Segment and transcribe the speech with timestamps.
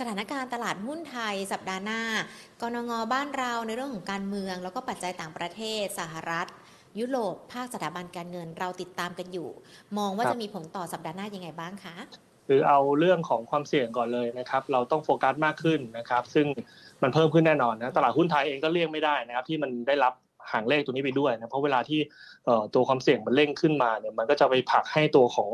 [0.00, 2.02] สถานการณ์ตลาดหุ้นไทยสัปดาห์หน้า
[2.62, 6.46] กรงงบ้านเราในเรื่องของการเมือง แล้วก็ปัจจัยต่างประเทศสหรัฐ
[6.98, 9.48] ยุโรปภาคสถาบันการเงินเราติดตามกันอยู่
[9.98, 11.96] มองว่าครับจะมีผลต่อสัปดาห์หน้ายังไงบ้างคะ
[12.48, 16.46] คือเอาเรื่องของความเสี่ยงก่อนเลยนะครับ เราต้องโฟกัสมากขึ้นนะครับ ซึ่ง
[17.02, 20.14] มันเพิ่มขึ้นแน่นอนนะตลาดหุ้นไทยเองก็เลี่ยงไม่ได้นะครับ ที่มันได้รับ
[20.52, 22.00] หางเลขตัวนี้ไปด้วยนะเพราะเวลาที่
[22.46, 25.50] เอ่อตัวความเสี่ยงมันเร่งขึ้นมาเนี่ยมันก็จะไปผลักให้ตัวของ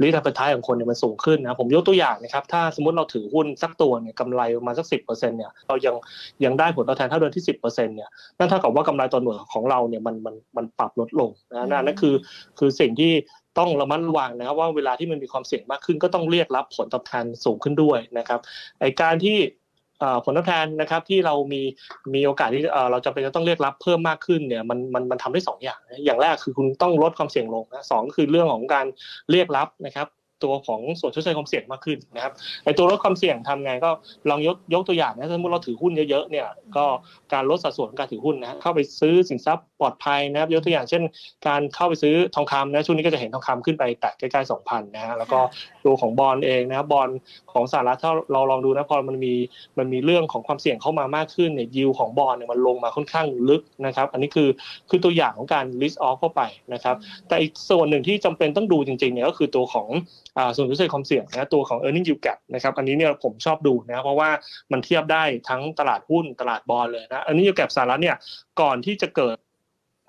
[0.00, 5.94] ริทัปท้ายของคนเนี่ยมันสูงขึ้นนะผมยกตัวอย่างนะครับถ้าสมมติเราถือหุ้นสักตัวเนี่ยกำไรประมาณสักสิบเปอร์เซ็นต์เนี่ยเรายัง
[6.44, 12.14] ยังได้ผลตอบแทนเท่าเดิมที่สิบเปอร์เซ็นต์เนี่ยนั่นเท่ากับว่ากำไรต่อหน่วยของเราเนี่ยมันมันมันปรับลดลงนะนั่นนั่นคือ
[12.58, 13.12] คือสิ่งที่
[13.58, 18.40] ต้องระมัดระวังนะครับว่าเวลาที่มันมีความเสี่ยงมากขึ้นก็ต้องเรียกรับผลตอบแทนสูงขึ้นด้วยนะครับ
[18.80, 19.63] ไอการที่เอ่อ
[20.24, 21.62] ผลตอบแทนนะครับที่เรามี
[22.14, 28.86] มีโอกาสที่เราจะเป็นจะต้องเรียกรับเพิ่มมากขึ้นเนี่ยมันมันมันทำได้สองอย่าง อย่างแรกคือคุณต้องลดความเสี่ยงลงนะสองก็คือเรื่องของการ
[29.30, 30.08] เรียกรับนะครับ
[30.44, 32.32] ตัวของส่วนชดเชยความเสี่ยงมากขึ้นนะครับ
[32.64, 33.90] ไอตัวลดความเสี่ยงทำไงก็
[34.30, 36.84] ลองยกยกตัวอย่างนะสมมติเราถือหุ้นเยอะๆเนี่ยก็
[37.32, 41.02] การลดสัดส่วนการถือหุ้นนะเข้าไปซื้อสินทรัพย์ ลอดภัยนะครับยกตัวอย่างเช่น
[41.46, 45.38] การเข้าไปซื้อทองคำนะช่วงนี้ก็จะเห็นทองคำขึ้นไปแตะใกล้ๆ2,000นะฮะแล้วก็
[45.84, 47.08] ตัวของบอลเองนะครับบอล
[47.52, 49.34] ของสหรัฐถ้าเราลองดูนะพอมันมี
[49.78, 54.48] มันมีเรื่องของความเสี่ยงเข้ามามากขึ้นเนี่ยยิวของบอลเนี่ยมันลงมาค่อนข้างลึกนะครับ อันนี้คือ
[54.90, 56.96] คือตัวอย่างของการ list off เข้าไปนะครับ
[57.28, 59.88] แต่อีกส่วนหนึ่งที่จำเป็นต้องดูจริงๆเนี่ยก็คือตัวของ
[60.38, 64.30] อ่าส่วนพิเศษความเสี่ยงนะตัวของ e a r n i n g yield gap นะครับอันนี้เนี่ยผมชอบดูนะเพราะว่า
[64.72, 68.16] มันเทียบได้ทั้งตลาดหุ้นตลาดบอลเลยนะ e a r n i n g yield gap สหรัฐเนี่ย
[68.60, 69.36] ก่อนที่จะเกิด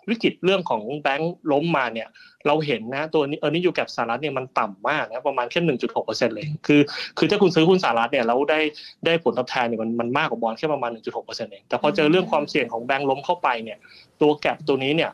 [0.09, 2.07] วิกฤตเรื่องของแบงก์ล้มมาเนี่ย
[2.47, 5.59] เราเห็นนะตัวนี้ e a r n i n g yield gap สหรัฐเนี่ยมันต่ำมากนะประมาณแค่
[5.97, 6.81] 1.6%เลยคือ
[7.17, 8.59] คือถ้าคุณซื้อหุ้นสหรัฐเนี่ยแล้วได้
[9.05, 13.77] ได้ผลตอบแทนเนี่ยมันมันมากกว่าบอลแค่ประมาณ1.6%เองแต่พอเจอเรื่องความเสี่ยงของแบงก์ล้มเข้าไปเนี่ย
[14.21, 15.11] ตัวแกปตัวนี้เนี่ย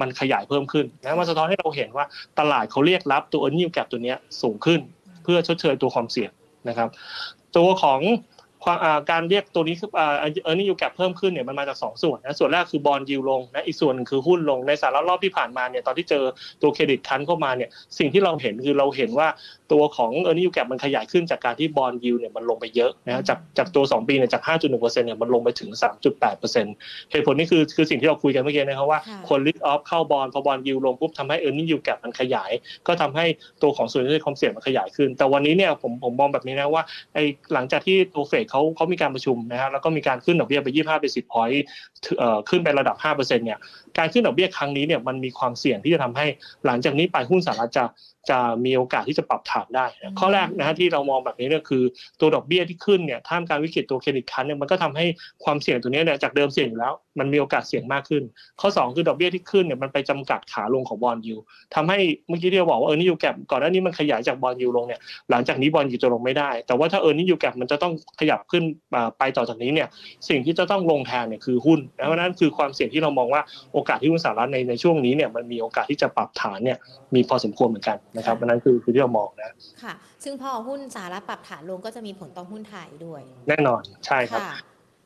[0.00, 2.04] มันขยายเพิ่มขึ้นนะมันสะท้อนให้เราเห็นว่า
[2.38, 4.80] ตลาดเขาเรียกรับตัว e a r n i n g gap ตัวเนี้ยสูงขึ้น
[5.24, 6.30] เพื่อชดเชยตัวความเสี่ยง
[6.68, 6.88] นะครับ
[7.56, 8.00] ตัวของ
[8.66, 8.78] ความ
[9.10, 16.24] การเรียกตัวนี้คือเอ่า e a r n i n g yield gap เพิ่มขึ้นเนี่ยมันมาจากสองส่วนนะส่วนแรกคือบอลยิวลงนะอีกส่วนหนึ่งคือหุ้นลงในสาระรอบที่ผ่านมาเนี่ยตอนที่เจอ
[16.62, 19.28] ตัวเครดิตคันเข้ามาเนี่ยสิ่งที่เราเห็นคือเราเห็นว่า
[19.72, 25.70] ตัวของ e a r n i n g yield gap มันขยายขึ้นจากการที่บอลยิวเนี่ยมันลงไปเยอะนะจากจากตัว 2 ปีเนี่ยจาก 5.1%เนี่ยมันลงไปถึง
[26.20, 32.50] 3.8%เหตุผลนี่คือคือสิ่งที่เราคุยกันเมื่อกี้นะครับว่าคนลิสออฟเข้าบอลพอบอลยิวลงปุ๊บทำให้ e a r n i n g yield gap มันขยาย
[32.86, 33.26] ก็ทำให้
[33.62, 36.82] ตัวของส่วนที่ความเสี่ยงมันขยายขึ้น แต่วันนี้เนี่ยผมผมมองแบบนี้นะว่า
[37.14, 41.58] ไอ้หลังจากที่ตัวเฟดเขาเขามีการประชุมนะฮะแล้วก็มีการขึ้นดอกเบี้ยไป 25 basis point
[42.18, 43.58] เอ่อขึ้นไประดับ 5%เนี่ย
[43.98, 46.26] การขึ้นดอกเบี้ยครั้งนี้เนี่ยมันมีความเสี่ยงที่จะทำให้
[46.66, 47.84] หลังจากนี้ไปหุ้นสหรัฐจะ
[48.30, 51.82] จะมีโอกาสที่จะปรับฐานได้นะข้อแรกนะฮะที่เรามองแบบนี้เนี่ยคือ
[52.20, 55.06] ตัวดอกเบี้ยที่ขึ้นเนี่ยท่ามกลางวิกฤตตัว credit crunch เนี่ยมันก็ทำให้
[55.44, 58.22] ความเสี่ยงตัวเนี้ยเนี่ยจากเดิมเสี่ยงอยู่แล้ว มันมีโอกาสเสี่ยงมากขึ้น
[58.60, 61.36] ข้อ 2 คือดอกเบี้ยที่ขึ้นเนี่ยมันไปจำกัดขาลงของ bond yield
[61.74, 61.98] ทำให้
[62.28, 65.00] เมื่อกี้ที่เราบอกว่าเออนี่ยูแกก่อนหน้านี้มันขยายจาก bond yield ลงเนี่ย
[65.30, 68.62] หลังจากนี้ bond yield จะลงไม่ได้ แต่ว่าถ้าเออนี่ยูแกมันจะต้องขยับขึ้น
[68.94, 69.88] อ่าไปต่อจากนี้เนี่ย
[70.28, 76.78] สิ่งที่จะต้องลงแทนเนี่ยคือหุ้นเพราะฉะนั้นคือความเสี่ยงที่เรามองว่าโอกาสที่หุ้นสหรัฐในในช่วงนี้เนี่ยมันมีโอกาสที่จะปรับฐานเนี่ย
[77.14, 79.50] มีพอสมควรเหมือนกันนะครับเพราะฉะนั้นคือคือที่เรามองนะ
[79.82, 79.94] ค่ะ
[80.24, 84.54] ซึ่งพอหุ้นสหรัฐปรับฐานลงก็จะมีผลต่อหุ้นไทยด้วย แน่นอนใช่ครับค่ะ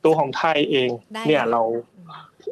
[0.05, 1.61] ตัวของไทยเองได้เนี่ยค่ะเรา
[1.97, 2.07] อืม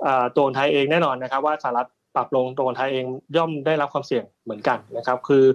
[0.05, 3.05] อ่าตัวของไทยเองแน่นอนนะครับ ว่าสหรัฐปรับลงตัวของไทยเอง
[3.37, 5.45] ย่อมได้รับความเสี่ยงเหมือนกันนะครับ คือ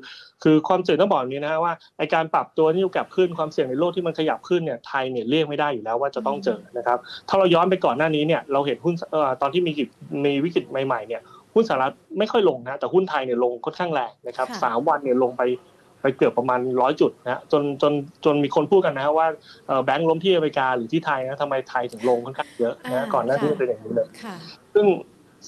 [0.42, 6.98] คือความเสี่ยงต้องบอกอย่างนี้นะฮะว่าไอการปรับตัวนิวแกรขึ้นความเสี่ยงในโลกที่มันขยับขึ้นเนี่ยไทยเนี่ยเลี่ยงไม่ได้อยู่แล้วว่าจะต้องเจอนะครับ
[7.28, 9.88] ถ้าเราย้อนไปก่อนหน้านี้เนี่ยเราเห็นหุ้นเอ่อตอนที่มีวิกฤต
[10.24, 11.22] มีวิกฤตใหม่ๆเนี่ย
[11.54, 15.42] หุ้นสหรัฐไม่ค่อยลงนะแต่หุ้นไทยเนี่ยลงค่อนข้างแรงนะครับค่ะสามวันเนี่ยลงไป
[16.02, 17.92] ไปเกือบประมาณร้อยจุดนะจนจน
[18.24, 19.26] จนมีคนพูดกันนะฮะว่า
[19.66, 24.36] เอ่อแบงก์ล้มที่อเมริกาหรือที่ไทยนะทำไมไทยถึงลงค่อนข้างเยอะนะอ่าก่อนหน้าที่ค่ะจะเป็นอย่างนี้เลยค่ะ
[24.74, 24.86] ซึ่ง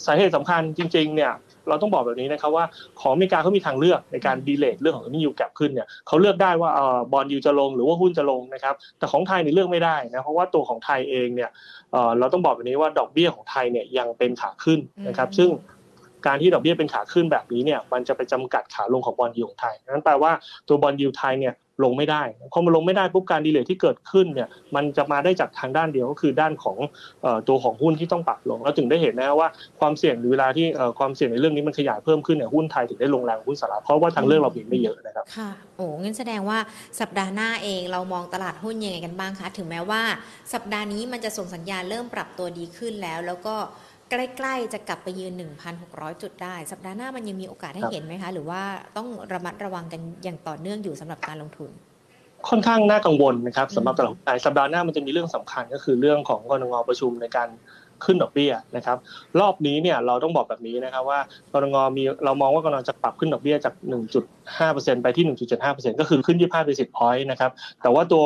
[0.06, 1.32] สาเหตุสำคัญจริง ๆ เนี่ย
[1.68, 2.64] เราต้องบอกแบบนี้นะครับว่า
[3.00, 11.50] ของอเมริกาเขามีทางเลือกในการดีเลทเรื่องของนิวแกรขึ้นเนี่ยเขาเลือกได้ว่าเอ่อบอลยูจะลงหรือว่าหุ้นจะลงนะครับ แต่ของไทยเนี่ยเลือกไม่ได้นะเพราะว่าตัวของไทยเองเนี่ย
[11.92, 15.50] เอ่อเราต้องบอกแบบนี้ว่าดอกเบี้ยของไทยเนี่ยยังเป็นขาขึ้นนะครับอืมซึ่ง
[16.26, 20.32] การที่ดอกเบี้ยเป็นขาขึ้นแบบนี้เนี่ยมันจะไปจำกัดขาลงของ bond yield ของไทยนั่นแปลว่า
[20.68, 21.54] ตัว bond yield ไทยเนี่ย
[21.84, 22.22] ลงไม่ได้
[22.52, 26.76] พอมันลงไม่ได้ปุ๊บการ derate ที่เกิดขึ้นเนี่ยมันจะมาได้จากทางด้านเดียวก็คือด้านของ
[27.48, 29.48] ตัวของหุ้นที่ต้องปรับลงแล้วถึงได้เห็นนะว่า
[29.80, 30.66] ความเสี่ยงหรือเวลาที่
[30.98, 36.58] ความเสี่ยงในเรื่องนี้มันขยายเพิ่มขึ้นเนี่ยหุ้นไทยถึงได้ลงแรงหุ้นสหรัฐเพราะว่าทางเลือกเรามีไม่เยอะนะครับค่ะโอ้งั้นแสดงว่า
[37.00, 40.02] สัปดาห์หน้าเองเรามองตลาดหุ้นยังไงกันบ้างคะถึงแม้ว่า
[40.54, 43.56] สัปดาห์นี้มันจะส่งสัญญาณเริ่มปรับตัวดีขึ้นแล้ว แล้วก็
[44.10, 45.32] ใกล้ๆจะกลับไปยืน
[45.76, 48.62] 1,600 จุดได้ สัปดาห์หน้ามันยังมีโอกาสให้ครับเห็นไหมคะ หรือว่า
[48.96, 51.70] ต้องระมัดระวังกันอย่างต่อเนื่องอยู่สำหรับการลงทุน
[52.48, 57.48] ค่อนข้างน่ากังวลนะครับอืมสำหรับตลาดหุ้นไทยสัปดาห์หน้ามันจะมีเรื่องสำคัญก็คือเรื่องของกรงงประชุมในการ
[58.04, 58.96] ขึ้นดอกเบี้ยนะครับ
[59.40, 61.20] รอบนี้เนี่ยเราต้องบอกแบบนี้นะครับว่า
[61.52, 63.74] กรงงมีเรามองว่ากรงงจะปรับขึ้นดอกเบี้ยจาก
[64.38, 65.24] 1.5%ไปที่
[65.62, 67.50] 1.75%ก็คือขึ้น 25 basis point นะครับ
[67.82, 68.24] แต่ว่าตัว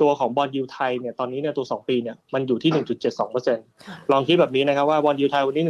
[0.00, 5.64] ตัวของ bond yield ไทยเนี่ยตอนนี้เนี่ยตัว 2 ปีเนี่ยมันอยู่ที่ 1.72%ค่ะลองคิดแบบนี้นะครับว่า bond yield ไทยวันนี้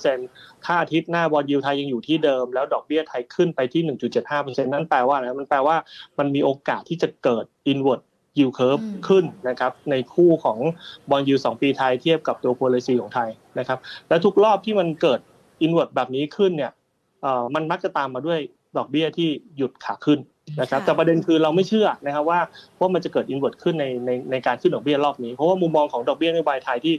[0.00, 3.82] 1.72%ถ้าอาทิตย์หน้า bond yield ไทยยังอยู่ที่เดิม แล้วดอกเบี้ยไทยขึ้นไปที่
[4.22, 5.76] 1.75%นั่นแปลว่าอะไรมันแปลว่า
[6.18, 8.00] มันมีโอกาสที่จะเกิด inverted
[8.38, 10.58] yield curve อืมขึ้นนะครับในคู่ของ
[11.10, 13.28] bond yield สองปีไทยเทียบกับตัว policy ของไทย
[13.58, 13.78] นะครับ
[14.08, 15.20] และทุกรอบที่มันเกิด
[15.64, 16.72] inward แบบนี้ขึ้นเนี่ย
[17.22, 18.40] เอ่อมันมักจะตามมาด้วย
[18.76, 20.18] ดอกเบี้ยที่หยุดขาขึ้น
[20.60, 22.40] นะครับค่ะแต่ประเด็นคือเราไม่เชื่อนะครับว่า
[22.80, 26.94] ว่ามันจะเกิด inward ขึ้นในในในการขึ้นดอกเบี้ยรอบนี้ เพราะว่ามุมมองของดอกเบี้ยนโยบายไทยที่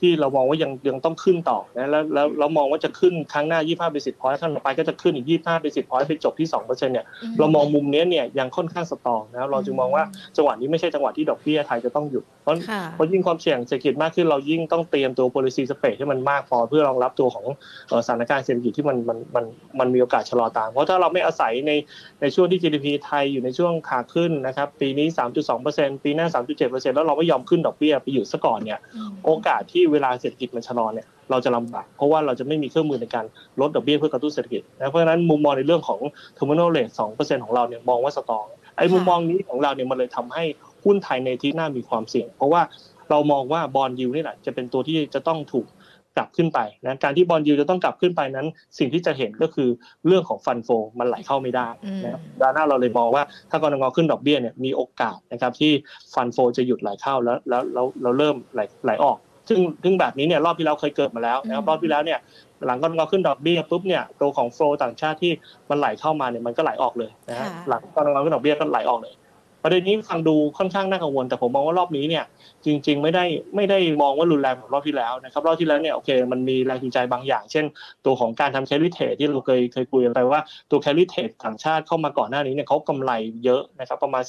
[0.00, 7.06] ที่เรามองว่ายังยังต้องขึ้นต่อนะแล้วแล้วเรามองว่าจะขึ้นครั้งหน้า 25 basis point ครั้งต่อไปก็จะขึ้นอีก 25 basis point ไปจบที่ 2%เนี่ย
[7.38, 10.02] เรามองมุมเนี้ยเนี่ยยังค่อนข้างสตรองนะครับเราจึงมองว่า
[10.36, 17.46] จังหวะนี้ไม่ใช่จังหวะที่ดอกเบี้ยไทยจะต้องหยุดเพราะค่ะเพราะยิ่งความเสี่ยงเศรษฐกิจมากขึ้นเรายิ่งต้องเตรียมตัว policy space ให้มันมากพอเพื่อรองรับตัวของ
[17.88, 19.44] เอ่อสถานการณ์เศรษฐกิจที่มันมันมัน
[19.78, 21.72] มันมีโอกาสชะลอตาม เพราะถ้าเราไม่อาศัยใน
[22.20, 25.06] ในช่วงที่ GDP ไทยอยู่ในช่วงขาขึ้นนะครับปีนี้
[25.56, 26.26] 3.2%ปีหน้า
[26.60, 28.78] 3.7%แล้วเราไม่ยอมขึ้นดอกเบี้ยไปอยู่ซะก่อนเนี่ย
[29.24, 33.24] โอกาสที่เวลาเศรษฐกิจมันชะลอเนี่ยเราจะลำบากเพราะว่าเราจะไม่มีเครื่องมือในการ
[33.60, 36.00] ลดดอกเบี้ยเพื่อกระตุ้นเศรษฐกิจนะเพราะฉะนั้นมุมมองในเรื่องของ
[36.36, 38.44] terminal rate 2%ของเราเนี่ยมองว่าสตอง
[38.76, 40.44] ไอ้มุมมองนี้ของเราเนี่ยมันเลยทำให้
[40.84, 42.62] หุ้นไทยในที่หน้ามีความเสี่ยง เพราะว่า
[43.10, 45.66] เรามองว่าบอลยูนี่แหละจะเป็นตัวที่จะต้องถูก
[46.16, 48.46] กลับขึ้นไปนะการที่บอลยูจะต้องกลับขึ้นไปนั้น
[48.78, 49.68] สิ่งที่จะเห็นก็คือ
[50.06, 50.68] เรื่องของฟันโฟ
[50.98, 51.68] มันไหลเข้าไม่ได้
[52.04, 55.72] นะครับด้านหน้าเราเลยมองว่าถ้ากรงงขึ้นดอกเบี้ยเนี่ยมีโอกาสนะครับที่
[56.14, 62.18] ฟันโฟจะหยุดไหลเข้าแล้วแล้วแล้วเราเริ่มไหลไหลออก ซึ่งซึ่งแบบนี้เนี่ยรอบที่แล้วเคยเกิดมาแล้วนะครับรอบที่แล้วเนี่ย
[62.66, 65.32] หลังกรงงขึ้นดอกเบี้ยปุ๊บเนี่ยตัวของโฟลต่างชาติที่
[65.70, 69.14] มันไหลเข้ามาเนี่ยมันก็ไหลออกเลยนะฮะหลังกรงงขึ้นดอกเบี้ยก็ไหลออกเลย
[69.66, 72.24] ประเด็นนี้ฟังดูค่อนข้างน่ากังวล แต่ผมมองว่ารอบนี้เนี่ย
[72.64, 73.24] จริง ๆ ไม่ได้
[73.56, 77.64] ไม่ได้มองว่ารุนแรงเหมือนรอบที่แล้วนะครับรอบที่แล้วเนี่ยโอเคมันมีแรงจูงใจบางอย่าง เช่น
[78.06, 80.40] ตัวของการทำแคริเทรดที่เราเคยเคยคุยกันไปว่า
[80.70, 83.12] ตัวแคริเทรดต่างชาติเข้ามาก่อนหน้านี้เนี่ยเขากำไร
[83.44, 84.22] เยอะนะครับประมาณ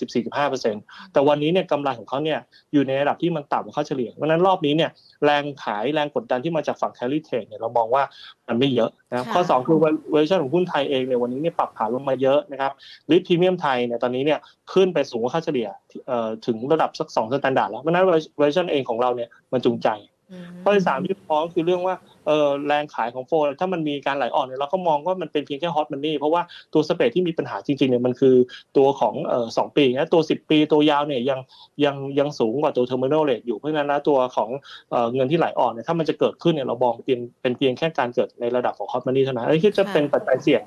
[0.53, 2.39] 14-15%แต่วันนี้เนี่ยกำไรของเขาเนี่ย
[2.73, 4.91] อยู่ในระดับที่มันต่ำกว่าค่าเฉลี่ยเพราะฉะนั้นรอบนี้เนี่ย
[5.25, 8.03] แรงขายแรงกดดันที่มาจากฝั่งแคริเทรดเนี่ยเรามองว่า
[8.47, 9.77] มันไม่เยอะนะครับข้อสองคือ
[10.11, 12.71] เวอร์ชันของหุ้นไทยเองเนี่ยวันนี้เนี่ยปรับฐานลงมาเยอะนะครับ
[13.11, 14.39] risk premium ไทยเนี่ยตอนนี้เนี่ย
[14.73, 15.68] ขึ้นไปสูงกว่าค่าเฉลี่ย
[16.07, 18.06] เอ่อถึงระดับสักสอง standard แล้วเพราะฉะนั้น
[18.38, 19.89] เวอร์ชันเองของเราเนี่ยมันจูงใจ
[20.31, 21.95] อืมข้อที่สามที่พ้องคือเรื่องว่า
[22.27, 26.41] เออแรงขายของ flow ถ้ามันมีการไหลออกเนี่ยเราก็มองว่ามันเป็นเพียงแค่ hot money เพราะว่า
[26.74, 28.35] ตัว spread ที่มีปัญหาจริงๆเนี่ยมันคือ
[28.77, 31.39] ตัวของเอ่อสองปีนะตัวสิบปีตัวยาวเนี่ยยัง
[31.85, 34.50] ยังยังสูงกว่าตัว terminal rate อยู่เพราะฉะนั้นนะตัวของ
[34.91, 40.63] เอ่อเงินที่ไหลออกเนี่ยถ้ามันจะเกิดขึ้นเนี่ยเรามองเป็นเป็นเพียงแค่การเกิดในระดับของ hot money เท่านั้นอันนี้คือจะเป็นปัจจัยเสี่ยง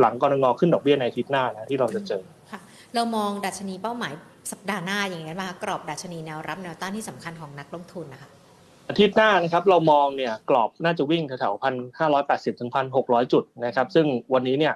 [0.00, 2.41] หลังกรงงขึ้นดอกเบี้ยในอาทิตย์หน้านะที่เราจะเจอค่ะ
[2.94, 4.12] เรามองดัชนีเป้าหมาย
[4.52, 8.28] สัปดาห์หน้าอย่างไรบ้างกรอบดัชนีแนวรับแนวต้านที่สำคัญของนักลงทุนนะคะ
[8.88, 14.74] อาทิตย์หน้านะครับเรามองเนี่ยกรอบน่าจะวิ่งแถวๆพันห้าร้อยแปดสิบถึงพันหกร้อยจุดนะครับซึ่งวันนี้เนี่ย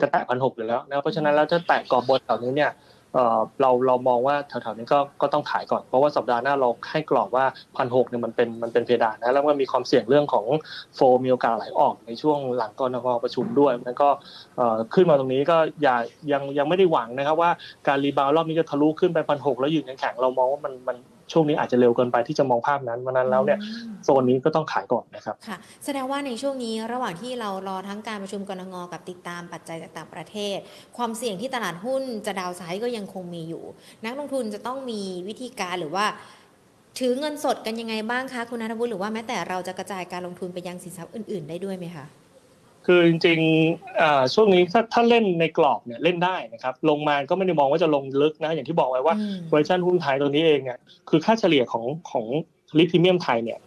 [0.00, 2.70] จะแตะพันหกอยู่แล้วนะเพราะฉะนั้นแล้วถ้าแตะกรอบบนแถวนี้เนี่ย
[3.14, 7.44] เออเราเรามองว่าแถวๆนี้ก็ก็ต้องขายก่อนเพราะว่าสัปดาห์หน้าเราให้กรอบว่า
[7.76, 10.46] พันหกเนี่ยมันเป็นมันเป็นเพดานนะแล้วก็มีความเสี่ยงเรื่องของ
[10.94, 14.08] โฟมมีโอกาสไหลออกในช่วงหลังกรงประชุมด้วยแล้วก็
[14.56, 15.96] เออขึ้นมาตรงนี้ก็อย่า
[16.32, 17.50] ยังยังไม่ได้หวังนะครับว่า
[17.88, 20.96] การรีบาวรอบนี้จะทะลุขึ้นไปพันหกแล้วยืนแข็งๆเรามองว่ามันมัน
[21.32, 30.58] ช่วงนี้อาจจะเร็วเกินไปที่จะมองภาพนั้นเพราะฉะนั้นแล้วเนี่ยอืมโซนนี้ก็ต้องขายก่อนนะครับค่ะแสดงว่าในช่วงนี้ระหว่างที่เรารอทั้งการประชุมกรงงกับติดตามปัจจัยจากต่างประเทศ
[30.96, 33.64] ความเสี่ยงที่ตลาดหุ้นจะดาวไซด์ก็ยังคงมีอยู่
[34.04, 36.06] นักลงทุนจะต้องมีวิธีการหรือว่า
[36.98, 42.06] ถือเงินสดกันยังไงบ้างคะคุณนัทวุฒิหรือว่าแม้แต่เราจะกระจายการลงทุนไปยังสินทรัพย์อื่น ๆ ได้ด้วยไหมคะ
[42.90, 50.78] คือจริงๆอ่าช่วงนี้ถ้าถ้าเล่นในกรอบเนี่ยเล่นได้นะครับ ลงมาก็ไม่ได้มองว่าจะลงลึกนะ อย่างที่บอกไว้ว่าอืมเวอร์ชันหุ้นไทยตัวนี้เองเนี่ย
[51.08, 52.26] คือค่าเฉลี่ยของของ
[52.78, 53.58] ลิทพรีเมียมไทยเนี่ย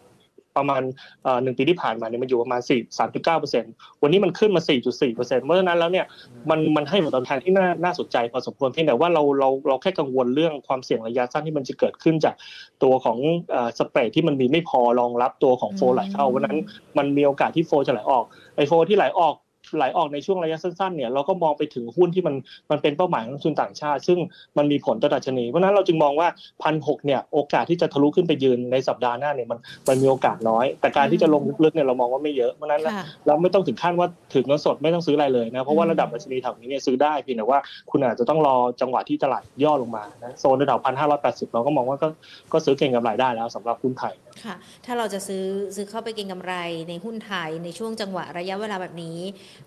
[0.57, 0.81] ประมาณ
[1.23, 6.05] เอ่อหนึ่งปีที่ผ่านมาเนี่ยมันอยู่ประมาณสี่สามจุดเก้าเปอร์เซ็นต์วันนี้มันขึ้นมาสี่จุดสี่เปอร์เซ็นต์เพราะฉะนั้นแล้วเนี่ย
[6.49, 12.35] มันมันให้ผลตอบแทนที่น่าน่าสนใจพอสมควรเพียงแต่ว่าเราเราเราแค่กังวลเรื่องความเสี่ยงระยะสั้นที่มันจะเกิดขึ้นจาก
[12.83, 13.17] ตัวของ
[13.51, 16.57] เอ่อสเปรดที่มันมีไม่พอรองรับตัวของโฟลไหลเข้าเพราะฉะนั้น
[16.97, 19.35] มันมีโอกาสที่โฟลจะไหลออกไอโฟลที่ไหลออก
[19.75, 22.35] ไหลออกในช่วงระยะสั้นๆเนี่ยเราก็มองไปถึงหุ้นที่มัน
[22.71, 24.19] มันเป็นเป้าหมายของนักลงทุนต่างชาติ ซึ่ง
[24.57, 26.27] มันมีผลต่อดัชนี เพราะฉะนั้นเราจึงมองว่า
[26.63, 37.59] พันหกเนี่ยโอกาสที่จะทะลุขึ้นไปยืนในสัปดาห์หน้าเนี่ยมันมันมีโอกาสน้อย แต่การที่จะลงลึกๆเนี่ยเรามองว่าไม่เยอะเพราะฉะนั้นค่ะเราไม่ต้องถึงขั้นว่าถือเงินสดไม่ต้องซื้ออะไรเลยนะเพราะว่าระดับดัชนีแถวนี้เนี่ยซื้อได้เพียงแต่ว่า
[37.91, 42.07] คุณอาจจะต้องรอจังหวะที่ตลาดย่อลงมานะโซนระดับพันห้าร้อยแปดสิบเราก็มองว่าก็
[42.53, 44.13] ก็ซื้อเก็งกำไรได้แล้วสำหรับหุ้นไทย
[44.45, 45.43] ค่ะถ้าเราจะซื้อ
[45.75, 46.53] ซื้อเข้าไปเก็งกำไร
[46.89, 49.17] ในหุ้นไทยในช่วงจังหวะระยะเวลาแบบนี้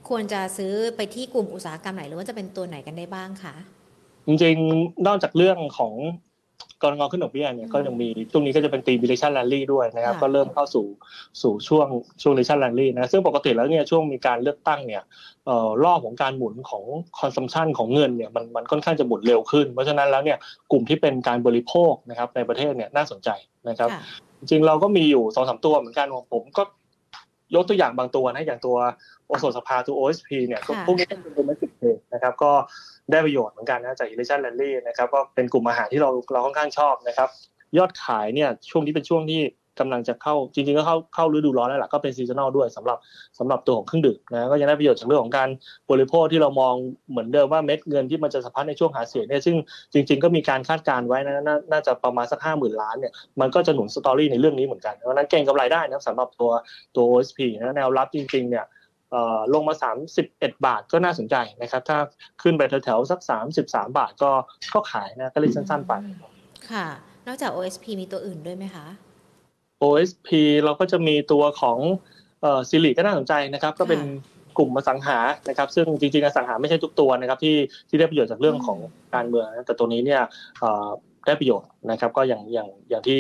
[0.08, 3.54] ควรจะซื้อไปที่กลุ่มอุตสาหกรรมไหน หรือว่าจะเป็นตัวไหนกันได้บ้างคะ
[4.26, 5.94] จริงๆนอกจากเรื่องของ
[6.82, 10.86] กนง.ขึ้นดอกเบี้ยเนี่ยก็ยังมีช่วงนี้ก็จะเป็น theme election rally ด้วยนะครับ ก็เริ่มเข้าสู่
[11.42, 11.86] สู่ช่วง
[12.22, 15.02] ช่วงมิเลชันแลนลี่นะซึ่งปกติแล้วเนี่ยช่วงมีการเลือกตั้งเนี่ย
[15.46, 16.84] เอ่อรอบของการหมุนของ
[17.20, 20.38] consumption ของเงินเนี่ยมันมันค่อนข้างจะหมุนเร็วขึ้น เพราะฉะนั้นแล้วเนี่ย
[20.70, 23.28] กลุ่มที่เป็นการบริโภคนะครับในประเทศเนี่ยน่าสนใจ
[23.68, 24.02] นะครับค่ะ
[24.38, 26.62] จริงๆเราก็มีอยู่สองสามตัวเหมือนกันของผมก็
[27.54, 28.76] ยกตัวอย่างบางตัวนะอย่างตัว
[29.26, 32.52] โอโซสภาตัว OSP เนี่ยก็ค่ะพวกนี้เป็น domestic play นะครับก็
[33.10, 37.28] ได้ประโยชน์เหมือนกันนะจาก Election Rally นะครับก็เป็นกลุ่มอาหารที่เราเราค่อนข้างชอบนะครับ
[37.78, 39.42] ยอดขายเนี่ยช่วงนี้เป็นช่วงที่
[39.80, 42.98] กำลังจะเข้าจริงๆก็เข้าเข้าฤดูร้อนแล้วล่ะก็เป็น seasonal ด้วยสำหรับ
[43.38, 45.48] สำหรับตัวของเครื่องดื่มนะก็ยังได้ประโยชน์จากเรื่องของการ
[45.90, 46.74] บริโภคที่เรามอง
[47.10, 49.56] เหมือนเดิมว่าเม็ดเงินที่มันจะสะพัดในช่วงหาเสียงเนี่ยซึ่ง
[49.92, 56.50] จริง ๆก็มีการคาดการณ์ไว้นะน,น่าจะประมาณสักห้าหมื่นล้านเนี่ยมันก็จะหนุนสตอรี่ในเรื่องนี้เหมือนกันเพราะนั้นเก่งกำไรได้นะสำหรับตัว
[56.96, 58.66] ตัว OSP นะแนวรับจริงๆเนี่ย
[59.54, 59.74] ลงมา
[60.20, 61.98] 31 บาทก็น่าสนใจนะครับ ถ้า
[62.42, 63.20] ขึ้นไปแถวๆสัก
[63.60, 64.30] 33 บาทก็
[64.74, 65.92] ก็ขายนะก็เล่นสั้นๆไป
[66.70, 66.86] ค่ะ
[67.26, 68.86] นอกจาก OSP มีตัวอื่นด้วยไหมคะ
[69.82, 70.28] OSP
[70.64, 71.78] เราก็จะมีตัวของ
[72.42, 74.00] เอ่อซิลิก็น่าสนใจนะครับ ก็เป็น
[74.58, 77.56] กลุ่มอสังหานะครับ ซึ่งจริงๆอสังหาไม่ใช่ทุกตัวนะครับ ที่
[77.88, 78.78] ที่ได้ประโยชน์จากเรื่องของ
[79.14, 80.22] การเมืองนะแต่ตัวนี้เนี่ย
[80.60, 80.88] เอ่อ
[81.26, 83.18] ได้ประโยชน์นะครับ ก็อย่างอย่างอย่างที่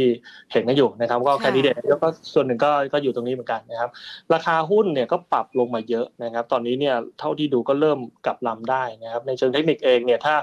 [0.52, 3.90] เห็นกันอยู่นะครับ ก็ค่ะแคนดิเดตแล้วก็ส่วนหนึ่งก็ก็อยู่ตรงนี้เหมือนกันนะครับ
[4.34, 10.34] ราคาหุ้นเนี่ยก็ปรับลงมาเยอะนะครับ ตอนนี้เนี่ยเท่าที่ดูก็เริ่มกลับลำได้นะครับ ในเชิงเทคนิคเองเนี่ยถ้า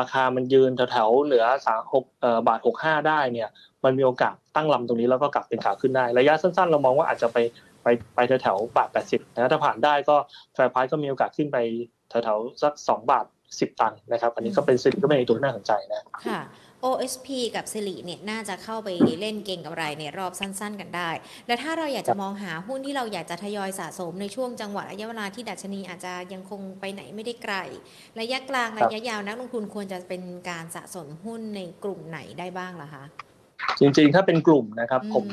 [0.00, 3.48] ราคามันยืนแถวๆเหนือสามหกเอ่อบาทหกห้าได้เนี่ย
[3.84, 7.38] มันมีโอกาสตั้งลำตรงนี้แล้วก็กลับเป็นขาขึ้นได้ระยะสั้นๆ เรามองว่าอาจจะไป
[7.82, 10.16] ไปไปแถวๆบาทแปดสิบนะถ้าผ่านได้ก็
[10.54, 11.56] แฟร์ไพรส์ก็มีโอกาสขึ้นไป
[12.10, 13.26] แถวๆสักสองบาท
[13.60, 16.40] สิบตังค์นะครับ อันนี้ก็เป็นสิ่งก็เป็นอีกตัวที่น่าสนใจนะค่ะ
[16.84, 18.88] OSP กับสิริเนี่ยน่าจะเข้าไป
[19.20, 21.10] เล่นเก่งกับไรในรอบสั้น ๆ กันได้
[21.46, 27.54] และถ้าเราอยากจะมองหาหุ้นที่เราอยากจะทยอยสะสมในช่วงจังหวะระยะเวลาที่ดัชนีอาจจะยังคงไปไหนไม่ได้ไกล
[28.20, 33.04] ระยะกลางครับระยะยาวนักลงทุนควรจะเป็นการสะสมหุ้นในกลุ่มไหนได้บ้างล่ะคะ
[33.80, 35.30] จริงๆ ถ้าเป็นกลุ่มนะครับผมอ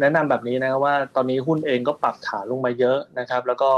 [0.00, 3.70] แนะนำแบบนี้นะครับว่าตอนนี้หุ้นเองก็ปรับฐานลงมาเยอะนะครับ แล้วก็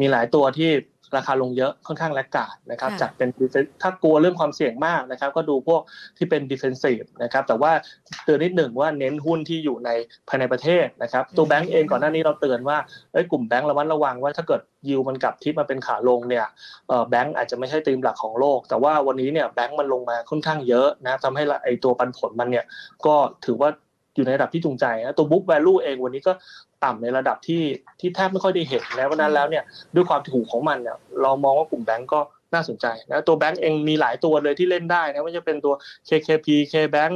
[0.00, 0.70] มีหลายตัวที่
[1.16, 5.80] ราคาลงเยอะค่อนข้างแลกกาดนะครับค่ะจากเป็น defen- ถ้ากลัวเรื่องความเสี่ยงมากนะครับ ก็ดูพวก
[6.18, 7.72] ที่เป็น defensive นะครับแต่ว่า
[8.24, 9.90] เตือนนิดหนึ่งว่าเน้นหุ้นที่อยู่ใน
[10.28, 12.78] ภายในประเทศนะครับตัวแบงก์เองก่อนหน้านี้เราเตือนว่า
[13.12, 16.46] เอ้ยกลุ่มแบงก์ระมัดระวังว่าถ้าเกิดยิวมันกลับทิศมาเป็นขาลงเนี่ย
[16.88, 22.64] เอ่อแบงก์อาจจะไม่ใช่ธีมหลักของโลก แต่ว่าวันนี้เนี่ยแบงก์มันลงมาค่อนข้างเยอะนะทำให้ละไอตัวปันผลมันเนี่ย
[23.06, 23.14] ก็
[23.46, 23.70] ถือว่า
[24.16, 26.32] อยู่ในระดับที่จูงใจนะตัว book value เองวันนี้ก็
[26.84, 27.62] ต่ำในระดับที่
[28.00, 29.64] ที่แทบไม่ค่อยได้เห็นแล้วเพราะฉะนั้นแล้วเนี่ย
[29.94, 32.20] ด้วยความถูกของมันเนี่ยเรามองว่ากลุ่มแบงก์ก็
[32.54, 35.74] น่าสนใจนะตัวแบงก์เองมีหลายตัวเลยที่เล่นได้นะไม่ว่าจะเป็นตัว
[36.08, 37.14] KKP KBank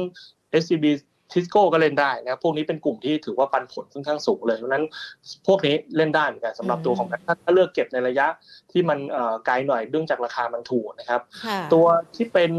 [0.61, 0.85] SCB
[1.31, 4.83] ทิสโก้ก็เล่นได้นะครับพวกนี้เป็นกลุ่มที่ถือว่าปันผลค่อนข้างสูงเลยเพราะฉะนั้น
[5.47, 8.27] พวกนี้เล่นได้เหมือนกันสำหรับตัวของแบงก์ถ้าถ้าเลือกเก็บในระยะ
[8.71, 11.85] ที่มันเอ่อไกลหน่อยเนื่องจากราคามันถูกนะครับค่ะตัว
[12.15, 12.51] ที่เป็น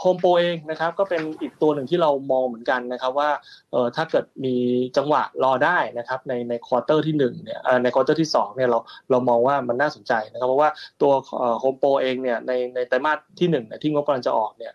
[0.00, 3.30] โฮมโปรเองนะครับก็เป็นอีกตัวหนึ่งที่เรามองเหมือนกันนะครับว่า
[3.72, 4.54] เออถ้าเกิดมี
[4.96, 8.78] จังหวะรอได้นะครับในใน quarter ที่หนึ่งเนี่ยใน quarter ที่สองเนี่ยเรา
[9.10, 10.70] เรามองว่ามันน่าสนใจนะครับเพราะว่า
[11.02, 11.12] ตัว
[11.60, 14.72] โฮมโปรเองเนี่ยในในไตรมาสที่หนึ่งเนี่ยที่งบกำลังจะออกเนี่ย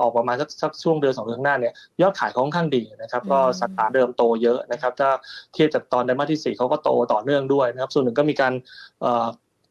[0.00, 5.10] ออกประมาณสักสักช่วงเดือนสองเดือนข้างหน้าเนี่ยยอดขายค่อนข้างดีนะครับก็อืมสาขาเดิมโตเยอะนะครับถ้า
[5.54, 8.52] เทียบจากตอนไตรมาสที่สี่เขาก็โตต่อเนื่องด้วยนะครับส่วนหนึ่งก็มีการ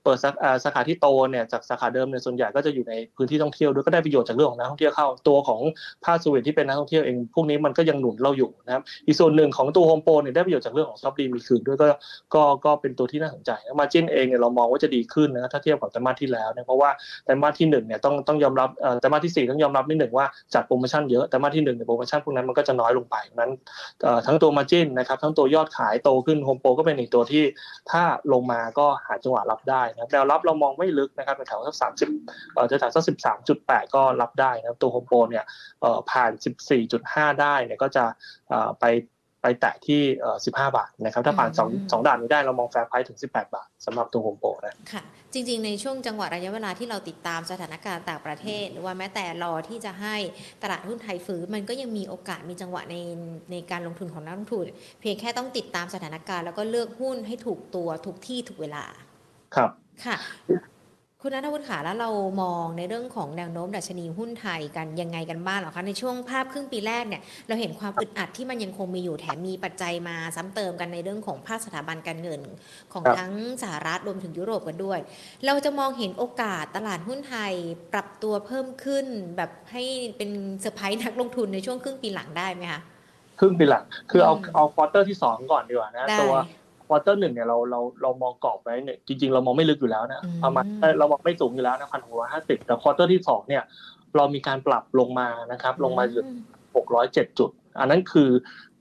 [0.04, 0.30] เปิดสา
[0.64, 5.62] สาขาที่โตเนี่ยจากสาขาเดิมเนี่ยส่วนใหญ่ก็จะอยู่ในพื้นที่ท่องเที่ยวด้วยก็ได้ประโยชน์จากเรื่องของนักท่องเที่ยวเข้าตัวของ
[6.06, 11.88] ภาคสวีทที่เป็นนักท่องเที่ยวเองพวกนี้มันก็ยังหนุนเราอยู่นะครับอีกส่วนหนึ่งของตัวโฮมโปรเนี่ยได้ประโยชน์จากเรื่องของช็อปดีมีคืนด้วยก็
[12.34, 16.90] ก็ก็เป็นตัวที่น่าสนใจ margin เองเนี่ยเรามองว่าจะดีขึ้นนะถ้าเทียบกับไตรมาสที่แล้วเนี่ยเพราะว่า
[17.26, 23.52] ไตรมาสที่หนึ่งเนี่ยต้องต้องยอมรับไตรมาสที่สี่ต้องยอมรับนิดหนึ่งว่าจัดโปรโมชั่นเยอะไตรมาสที่หนึ่งเนี่ยโปรโมชั่นพวกนั้นมันก็จะน้อยลงไปนั้น
[24.28, 27.44] ทั้งตัว margin นะครับทั้งตัวยอดขายโตขึ้นโฮมโปรก็เป็นอีกตัวที่
[27.92, 28.02] ถ้า
[28.34, 32.10] ลงมาก็หาจังหวะรับได้นะครับแนวรับเรามองไม่ลึกนะครับแถวสักสามสิบ
[32.54, 35.46] เอ่อแถวสักสิบสามจุดแปดก็รับได้นะครับตัวโฮมโปรเนี่ย
[35.82, 38.04] เอ่อผ่านสิบสี่จุดห้าได้เนี่ยก็จะ
[38.50, 38.86] เอ่อไป
[39.44, 50.16] ไปแตะที่เอ่อสิบห้าบาทนะครับ ถ้าผ่านสองอืมสองด่านนี้ได้เรามอง fair price ถึงสิบแปดบาทสำหรับตัวโฮมโปรนะ ค่ะ จริง ๆ ในช่วงจังหวะระยะเวลาที่เราติดตามสถานการณ์ต่างประเทศ หรือว่าแม้แต่รอที่จะให้
[50.64, 52.96] ตลาดหุ้นไทยฟื้นมันก็ยังมีโอกาสมีจังหวะใน
[53.52, 54.66] ในการลงทุนของนักลงทุน
[55.02, 58.86] เพียงแค่ต้องติดตามสถานการณ์แล้วก็เลือกหุ้นให้ถูกตัวถูกที่ถูกเวลา
[59.56, 59.70] ครับ
[60.06, 60.18] ค่ะ
[61.24, 62.10] คุณนัทวุฒิขาแล้วเรา
[62.42, 72.42] มองในเรื่องของแนวโน้มดัชนีหุ้นไทยกันยังไงกันบ้างเหรอคะ ในช่วงภาพครึ่งปีแรกเนี่ย เราเห็นความอึดอัดที่มันยังคงมีอยู่แถมมีปัจจัยมาซ้ำเติมกันในเรื่องของภาคสถาบันการเงิน
[72.94, 75.00] ของครับทั้งสหรัฐรวมถึงยุโรปกันด้วย
[75.46, 77.54] เราจะมองเห็นโอกาสตลาดหุ้นไทย
[77.94, 79.06] ปรับตัวเพิ่มขึ้น
[79.38, 79.84] แบบให้
[80.18, 80.32] เป็น
[80.62, 82.82] เซอร์ไพรส์นักลงทุนในช่วงครึ่งปีหลังได้ไหมคะ
[83.40, 86.36] ครึ่งปีหลังคือเอาอืมเอา quarter ที่สองก่อนดีกว่านะได้ตัว
[86.92, 93.64] quarter หนึ่งเนี่ยเราเราเรามองกรอบไว้เนี่ยจริง ๆ เรามองไม่ลึกอยู่แล้วนะอืมประมาณเอ้ยเรามองไม่สูงอยู่แล้วนะพันหกร้อยห้าสิบแต่ quarter ที่สองเนี่ย
[94.18, 96.24] เรามีการปรับลงมานะครับ ลงมาอยู่
[96.82, 98.30] 607จุด อันนั้นคือ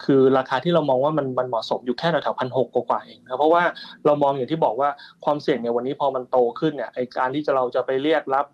[0.05, 3.62] คือราคาที่เรามองว่ามันมันเหมาะสมอยู่แค่แถวๆพันหกกว่าๆเองนะเพราะว่า
[4.07, 4.88] เรามองอย่างที่บอกว่า
[5.25, 8.47] ความเสี่ยงเนี่ยวันนี้พอมันโตขึ้นเนี่ยไอการที่จะเราจะไปเรียกรับ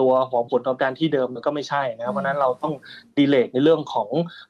[0.00, 2.72] ตัวของผลตอบแทนที่เดิมมันก็ไม่ใช่นะครับเพราะฉะนั้นเราต้อง
[3.18, 4.08] ดีเลย์ในเรื่องของ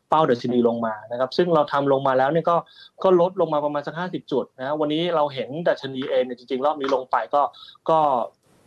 [0.08, 2.56] เป้าดัชนีลงมานะครับ ซึ่งเราทำลงมาแล้วเนี่ยก็
[3.04, 7.42] ก็ลดลงมาประมาณสักห้าสิบจุดนะวันนี้เราเห็นดัชนีเองเนี่ยจริงๆ รอบนี้ลงไปก็
[7.90, 7.98] ก็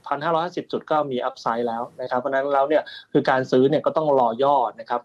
[0.07, 5.01] พันห้าร้อยห้าสิบจุดก็มีอัพไซด์แล้วนะครับเพราะฉะนั้นแล้วเนี่ยคือการซื้อเนี่ยก็ต้องรอย่อนะครับ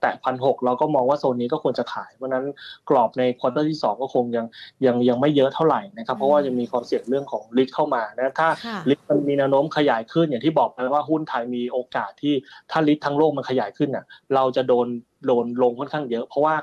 [0.00, 2.44] แตะพันหกเราก็มองว่าโซนนี้ก็ควรจะขาย เพราะนั้น
[2.88, 4.46] กรอบใน quarter ที่ 2 ก็คงยัง
[4.86, 8.48] ยังยังไม่เยอะเท่าไหร่นะครับ เพราะว่ายังมีความเสี่ยงเรื่องของลิทเข้ามานะถ้า
[8.90, 12.34] ลิทมันมีแนวโน้มขยายขึ้นอย่างที่บอกไปว่าหุ้นไทยมีโอกาสที่
[12.70, 14.88] ถ้าลิททั้งโลกมันขยายขึ้นเนี่ยเราจะโดน
[15.28, 16.54] โดนลงค่อนข้างเยอะ เพราะว่า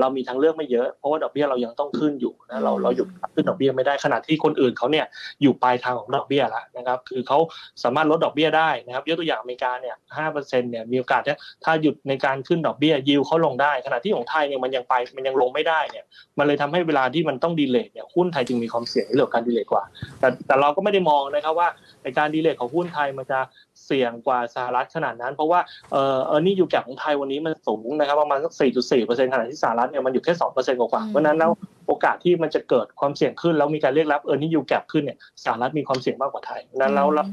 [0.00, 5.06] เรามีทางเลือกไม่เยอะ เพราะว่าดอกเบี้ยเรายังต้องขึ้นอยู่นะเราเราหยุดขึ้นดอกเบี้ยไม่ได้ขณะที่คนอื่นเขาเนี่ย
[5.42, 7.38] อยู่ปลายทางของดอกเบี้ยแล้วนะครับคือเขา
[7.82, 11.22] สามารถลดดอกเบี้ยได้นะครับยกตัวอย่างอเมริกาเนี่ยห้าเปอร์เซ็นต์เนี่ยมีโอกาส
[11.64, 16.04] ถ้าหยุดในการขึ้นดอกเบี้ยยิวเขาลงได้ ขณะที่ของไทยเนี่ยมันยังไปมันยังลงไม่ได้เนี่ย
[16.38, 19.82] มันเลยทำให้เวลาที่มันต้อง de-rate เนี่ยหุ้นไทยจึงมีความเสี่ยงในเรื่องการ de-rate กว่า
[20.18, 21.68] แต่แต่เราก็ไม่ได้มองนะครับว่า
[22.02, 23.40] ในการ de-rate ของหุ้นไทยมันจะ
[23.86, 25.60] เสี่ยงกว่าสหรัฐขนาดนั้น เพราะว่า
[25.92, 31.50] เออเออนี่อยู่แก่ของไทยวันนี้มันสูงนะครับประมาณสัก 4.4เปอร์เซ็นต์ขณะที่สหรัฐเนี่ยมันอยู่แค่2เปอร์เซ็นต์กว่าเพราะนั้นแล้ว
[31.86, 37.24] โอกาสที่มันจะเกิดความเสี่ยงขึ้น แล้วมีการเรียกรับ earning yield gap ขึ้นเนี่ยสหรัฐมีความเสี่ยงมากกว่าไทยนั้นแล้วเรา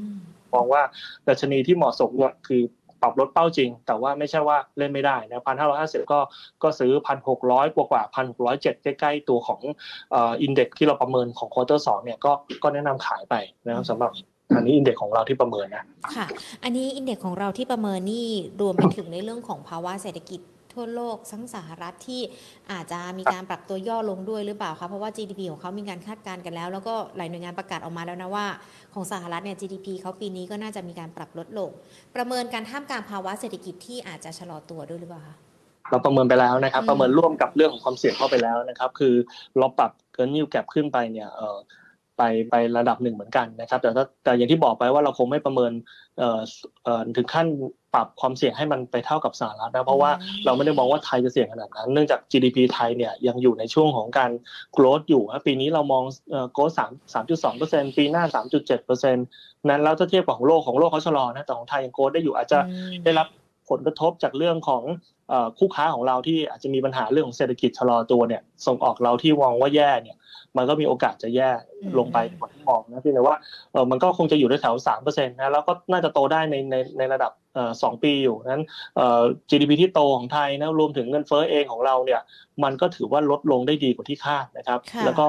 [0.53, 0.81] มองว่า
[1.27, 2.61] ดัชนีที่เหมาะสมเนี่ยคือ
[3.01, 6.19] ปรับลดเป้าจริง แต่ว่าไม่ใช่ว่าเล่นไม่ได้นะพันห้าร้อยห้าสิบก็
[6.63, 9.61] ก็ซื้อพันหกร้อยกว่ากว่าพันหกร้อยเจ็ดใกล้ๆตัวของ
[10.41, 12.31] index ที่เราประเมินของ quarter สองเนี่ยก็
[12.63, 13.35] ก็แนะนำขายไป
[13.65, 14.11] นะครับสำหรับ
[14.55, 15.83] อันนี้ index ของเราที่ประเมินนะ
[16.15, 16.25] ค่ะ
[16.63, 18.27] อันนี้ index ของเราที่ประเมินนี่
[18.61, 20.41] รวมไปถึงในเรื่องของภาวะเศรษฐกิจ
[20.77, 22.21] ทั่วโลกทั้งสหรัฐที่
[22.71, 28.45] อาจจะมีการปรับตัวย่อลงด้วยหรือเปล่าคะเพราะว่า GDP ของเขามีการคาดการณ์กันแล้ว แล้วก็หลายหน่วยงานประกาศออกมาแล้วนะว่า
[28.93, 31.69] ของสหรัฐเนี่ย GDP เขาปีนี้ก็น่าจะมีการปรับลดลง
[32.15, 35.35] ประเมินการท่ามกลางภาวะเศรษฐกิจที่อาจจะชะลอตัวด้วยหรือเปล่าคะ
[35.89, 39.13] เราประเมินไปแล้วนะครับ ประเมินร่วมกับเรื่องของความเสี่ยงเข้าไปแล้วนะครับ คือ
[39.57, 41.57] เราปรับเกินนิวแกรขึ้นไปเนี่ยเออ
[42.17, 43.89] ไปไประดับหนึ่งเหมือนกันนะครับ แต่
[44.23, 45.71] แต่อย่างที่บอกไปว่าเราคงไม่ประเมิน
[46.17, 46.39] เอ่อ
[46.83, 47.45] เอ่อถึงขั้น
[47.97, 50.11] ปรับความเสี่ยงให้มันไปเท่ากับสหรัฐนะเพราะว่า
[50.45, 54.31] เราไม่ได้มองว่าไทยจะเสี่ยงขนาดนั้น เนื่องจาก GDP ไทยเนี่ยยังอยู่ในช่วงของการ
[54.75, 59.25] growth อยู่ปีนี้เรามองเอ่อ growth สามสามจุดสองเปอร์เซ็นปีหน้าสามจุดเจ็ดเปอร์เซ็นต์
[59.69, 62.59] นั้นแล้วถ้าเทียบกับของโลกของโลกเขาชะลอนะแต่ของไทยยัง growth ได้อยู่อาจจะ
[63.05, 63.27] ได้รับ
[63.69, 64.83] ผลกระทบจากเรื่องของ
[65.59, 70.17] คู่ค้าของเราที่อาจจะมีปัญหาเรื่องของเศรษฐกิจชะลอตัวเนี่ย ส่งออกเราที่มองว่าแย่เนี่ย
[70.57, 71.49] มันก็มีโอกาสจะแย่
[71.97, 73.35] ลงไปกว่าที่มองนะพี่แต่ว่า
[73.71, 78.63] เออมันก็คงจะอยู่ในแถวสามเปอร์เซ็นต์นะแล้วก็น่าจะโตได้ในในในระดับเอ่อสองปีอยู่นั้น
[78.95, 82.21] เอ่อ GDP ที่โตของไทยนะรวมถึงเงินเฟ้อเองของเราเนี่ย
[82.63, 85.27] มันก็ถือว่าลดลงได้ดีกว่าที่คาดนะครับ แล้วก็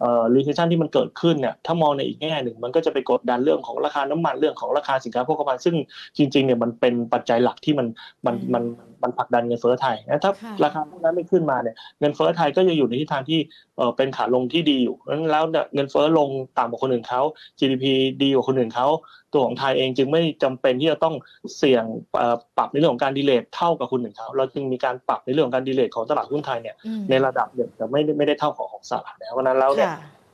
[0.00, 5.76] เอ่อ recession ที่มันเกิดขึ้นเนี่ยถ้ามองในอีกแง่หนึ่งมันก็จะไปกดดันเรื่องของราคาน้ำมันเรื่องของราคาสินค้าโภคภัณฑ์ซึ่ง
[6.16, 7.86] จริงๆเนี่ยมันเป็นปัจจัยหลักที่มัน
[8.26, 8.64] มันมัน
[9.04, 10.32] มันผลักดันเงินเฟ้อไทยนะถ้า
[10.64, 13.40] ราคาพวกนั้นไม่ขึ้นมาเนี่ยเงินเฟ้อไทยก็จะอยู่ในทิศทางที่
[13.76, 14.96] เออเป็นขาลงที่ดีอยู่
[15.32, 17.20] แล้วเนี่ยเงินเฟ้อลงต่ำกว่าคนอื่นเขา
[17.58, 17.84] GDP
[18.22, 18.86] ดีกว่าคนอื่นเขา
[19.32, 21.14] ตัวของไทยเองจึงไม่จำเป็นที่จะต้อง
[21.56, 21.84] เสี่ยง
[22.56, 26.76] ปรับในเรื่องของการดีเลทเท่ากับคนอื่นเขาเราจึงมีการปรับในเรื่องของการดีเลทของตลาดหุ้นไทยเนี่ย
[27.10, 29.90] ในระดับเดียวแต่ไม่ไม่ได้เท่าของของสหรัฐนะเพราะนั้นแล้วเนี่ย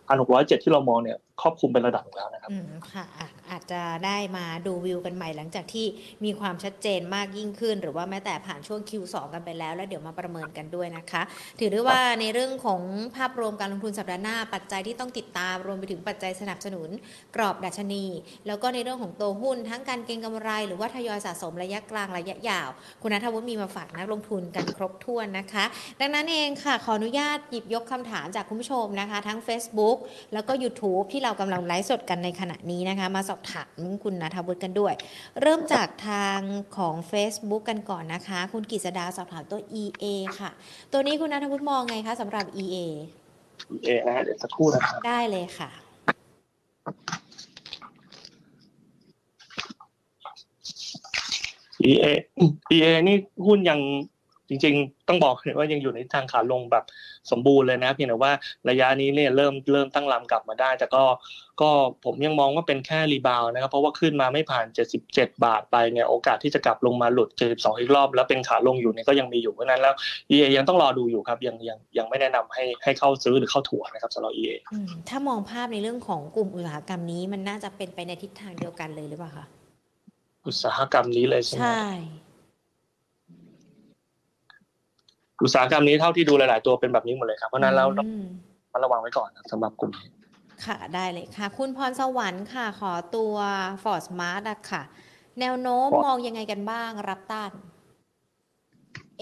[0.08, 3.04] พันหกร้อยเจ็ดที่เรามองเนี่ย ครอบคลุมเป็นระดับแล้วนะครับอืมค่ะ
[3.50, 5.86] อาจจะได้มาดูวิวกันใหม่หลังจากที่
[6.24, 11.22] มีความชัดเจนมากยิ่งขึ้น หรือว่าแม้แต่ผ่านช่วง Q2 กันไปแล้ว แล้วเดี๋ยวมาประเมินกันด้วยนะคะ
[11.60, 12.82] ถือได้ว่าในเรื่องของ
[13.16, 16.88] ภาพรวมการลงทุนสัปดาห์หน้า ปัจจัยที่ต้องติดตามรวมไปถึงปัจจัยสนับสนุน
[17.36, 18.04] กรอบดัชนี
[18.46, 22.68] แล้วก็ในเรื่องของตัวหุ้น ทั้งการเก็งกำไร หรือว่าทยอยสะสมระยะกลางระยะยาว
[23.02, 25.64] คุณนัทวุฒิมีมาฝากนักลงทุนกันครบถ้วนนะคะ
[26.00, 29.96] ดังนั้นเองค่ะขออนุญาตหยิบยกคำถามจากคุณผู้ชมนะคะ ทั้ง Facebook
[30.34, 34.94] แล้วก็ YouTube ที่เรากำลังไลฟ์สดกันในขณะนี้นะคะ มาสอบถามคุณนัทวุฒิกันด้วย
[35.40, 36.40] เริ่มจากทาง
[36.76, 40.04] ของ Facebook กันก่อนนะคะ คุณกิษดาสอบถามตัว EA
[40.38, 40.50] ค่ะ
[40.92, 42.76] ตัวนี้คุณนัทวุฒิมองไงคะสำหรับ EA
[43.74, 45.70] EA นะเดี๋ยวสักครู่นะครับได้เลยค่ะ
[51.90, 52.04] EA
[52.74, 53.16] EA นี่
[53.46, 53.80] หุ้นยัง
[54.48, 56.84] จริง ๆ ต้องบอกเลยว่ายังอยู่ในทางขาลงแบบ
[57.32, 58.32] สมบูรณ์เลยนะเพียงแต่ว่า
[58.68, 61.04] ระยะนี้เนี่ยเริ่มเริ่มตั้งลำกลับมาได้ แต่ก็
[61.60, 61.70] ก็
[62.04, 64.66] ผมยังมองว่าเป็นแค่รีบาวนะครับ เพราะว่าขึ้นมาไม่ผ่าน
[65.04, 69.94] 77 บาทไปเนี่ยโอกาสที่จะกลับลงมาหลุด 72 อีกรอบ แล้วเป็นขาลงอยู่เนี่ยก็ยังมีอยู่เพราะนั้นแล้ว
[70.30, 74.52] EA ยังต้องรอดูอยู่ครับยังยังยังไม่แนะนำให้ให้เข้าซื้อหรือเข้าถั่วนะครับสำหรับ EA
[75.08, 79.46] ถ้ามองภาพในเรื่องของกลุ่มอุตสาหกรรมนี้มันน่าจะเป็นไปในทิศทางเดียวกันเลยหรือเปล่าคะ
[80.46, 81.84] อุตสาหกรรมนี้เลยใช่ไหมใช่
[85.42, 87.88] อุตสาหกรรมนี้เท่าที่ดูหลาย ๆ ตัวเป็นแบบนี้หมดเลยครับเพราะนั้นแล้ว
[88.72, 89.92] มันระวังไว้ก่อนสำหรับกลุ่ม
[90.66, 93.34] ค่ะได้เลยค่ะ คุณพรสวรรค์ค่ะ ขอตัว
[93.82, 94.82] Ford Smart อะค่ะ
[95.40, 97.50] แนวโน้มเพราะมองยังไงกันบ้างรับต้าน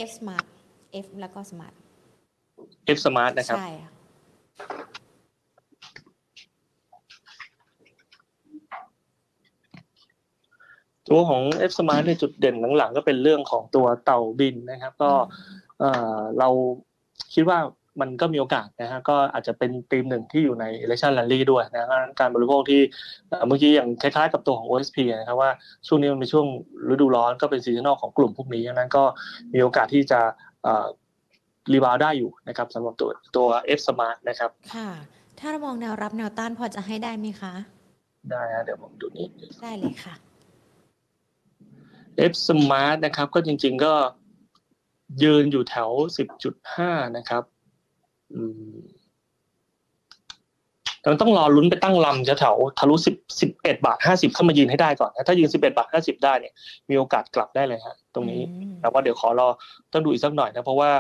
[0.09, 0.47] F Smart
[1.05, 1.75] F แล้วก็ Smart
[2.97, 3.93] F Smart นะครับใช่ค่ะ
[11.09, 15.13] ตัวของ F Smart ในยจุดเด่นหลัง ๆ ก็เป็นเรื่องของตัวเต่าบินนะครับ ก็
[15.81, 16.49] เอ่อเรา
[17.35, 17.59] คิดว่า
[18.01, 21.89] มันก็มีโอกาสนะฮะก็อาจจะเป็นธีมหนึ่งที่อยู่ใน election rally ด้วยนะฮะ
[22.21, 22.81] การบริโภคที่
[23.29, 25.51] เอ่อเมื่อกี้อย่างคล้ายๆกับตัวของ OSP นะครับว่า
[25.87, 26.47] ช่วงนี้มันเป็นช่วง
[26.93, 29.05] ฤดูร้อนก็เป็น seasonal ของกลุ่มพวกนี้ดังนั้นก็
[29.55, 30.21] มีโอกาสที่จะ
[31.73, 34.91] rebound ได้อยู่นะครับสำหรับตัวตัว FSMART นะครับค่ะ
[35.39, 37.53] ถ้าเรามองแนวรับแนวต้านพอจะให้ได้ไหมคะ
[38.31, 39.27] ได้ฮะเดี๋ยวผมดูนี้
[39.63, 40.15] ได้เลยค่ะ
[42.31, 43.93] F Smart นะครับก็จริง ๆ ก็
[45.23, 45.91] ยืนอยู่แถว
[46.55, 47.43] 10.5 นะครับ
[48.35, 48.43] อื
[48.75, 48.79] ม
[51.01, 56.53] แต่มันต้องรอลุ้นไปตั้งลำแถวๆทะลุ 10 11บาท50เข้ามายืนให้ได้ก่อนนะถ้ายืน 11บาท50 ได้เนี่ย
[56.91, 59.49] มีโอกาสกลับได้เลยฮะ ตรงนี้อืมแต่ว่าเดี๋ยวขอรอ
[59.93, 60.91] ต้องดูอีกสักหน่อยนะ เพราะว่า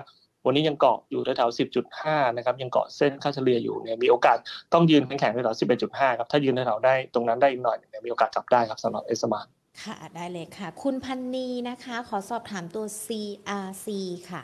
[0.47, 1.59] วันนี้ยังเกาะอยู่แถวๆ
[1.93, 4.37] 10.5 นะครับ ยังเกาะเส้นค่าเฉลี่ยอยู่เนี่ยมีโอกาส
[4.73, 9.49] ต้องยืนแข็งๆแถวๆ11.5 ครับ ถ้ายืนแถวๆได้ตรงนั้นได้อีกหน่อยเนี่ยมีโอกาสกลับได้ครับสำหรับ S Smart
[9.85, 13.87] ค่ะ ได้เลยค่ะ คุณพันนีนะคะ ขอสอบถามตัว CRC
[14.31, 14.43] ค่ะ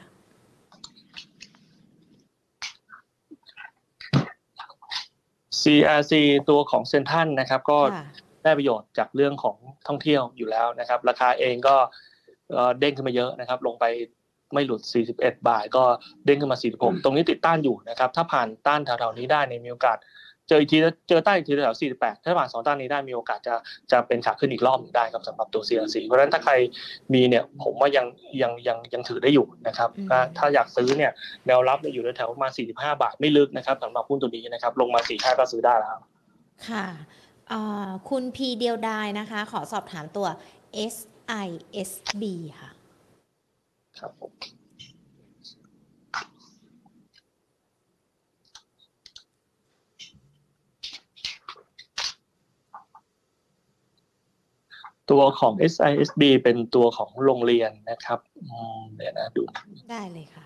[5.60, 6.12] CRC
[6.48, 8.06] ตัวของเซนทันนะครับ ก็ค่ะ
[8.44, 11.76] ได้ประโยชน์จากเรื่องของท่องเที่ยวอยู่แล้วนะครับ ราคาเองก็
[12.52, 13.84] เอ่อเด้งขึ้นมาเยอะนะครับ ลงไป
[14.54, 14.80] ไม่หลุด
[15.14, 15.84] 41 บาท ก็
[16.26, 19.98] เด้งขึ้นมา 46 ตรงนี้ติดต้านอยู่นะครับ ถ้าผ่านต้านแถวๆนี้ได้เนี่ยมีโอกาส
[20.48, 20.78] เจออีกที
[21.08, 23.54] เจอต้านอีกทีแถวๆ48 ถ้าผ่านสองต้านนี้ได้มีโอกาสจะ
[23.92, 26.52] จะเป็นขาขึ้นอีกรอบหนึ่งได้ครับสำหรับตัว CRC เพราะฉะนั้นถ้าใคร
[27.14, 28.06] มีเนี่ยผมว่ายัง
[28.42, 31.12] ยังยังยังถือได้อยู่นะครับอืมถ้าถ้าอยากซื้อเนี่ย
[31.46, 35.98] แนวรับเนี่ยอยู่แถวๆประมาณ45 บาทไม่ลึกนะครับสำหรับหุ้นตัวนี้นะครับลงมา45ก็ซื้อได้แล้ว
[36.68, 36.86] ค่ะ
[37.48, 40.26] เอ่อคุณพีเดียวดายนะคะ ขอสอบถามตัว
[40.94, 42.22] SISB
[42.60, 42.70] ค่ะ
[43.98, 44.12] ครับ
[55.10, 58.18] ตัวของ SISB เป็นตัวของโรงเรียนนะครับ
[58.50, 59.42] อืมเดี๋ยวนะดู
[59.90, 60.44] ได้เลยค่ะ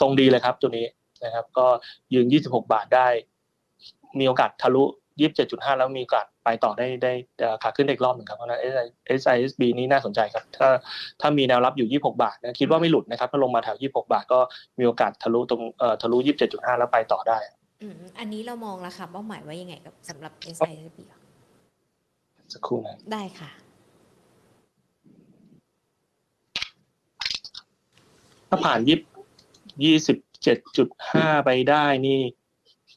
[0.00, 0.86] ทรงดีเลยครับตัวนี้
[1.24, 1.66] นะครับ ก็
[2.14, 3.08] ยืน 26 บาทได้
[4.18, 4.84] มีโอกาสทะลุ
[5.30, 8.60] 27.5 แล้วมีโอกาสไปต่อได้ได้เอ่อขาขึ้นได้อีกรอบหนึ่งครับเพราะฉะนั้น
[9.20, 10.68] SISB นี้น่าสนใจครับ ถ้า
[11.20, 14.38] ถ้ามีแนวรับอยู่ 26 บาทนะคิดว่าไม่หลุดนะครับถ้าลงมาแถว 26 บาทก็
[14.78, 16.16] มีโอกาสทะลุตรงเอ่อทะลุ
[16.48, 17.38] 27.5 แล้วไปต่อได้
[17.82, 21.19] อืมอันนี้เรามองราคาเป้าหมายไว้ยังไงกับสำหรับ SISB ค่ะ
[22.52, 23.50] สักครู่นะได้ค่ะ
[28.48, 28.98] ถ้าผ่านยี่
[29.84, 32.20] ยี่สิบเจ็ดจุดห้าไปได้นี่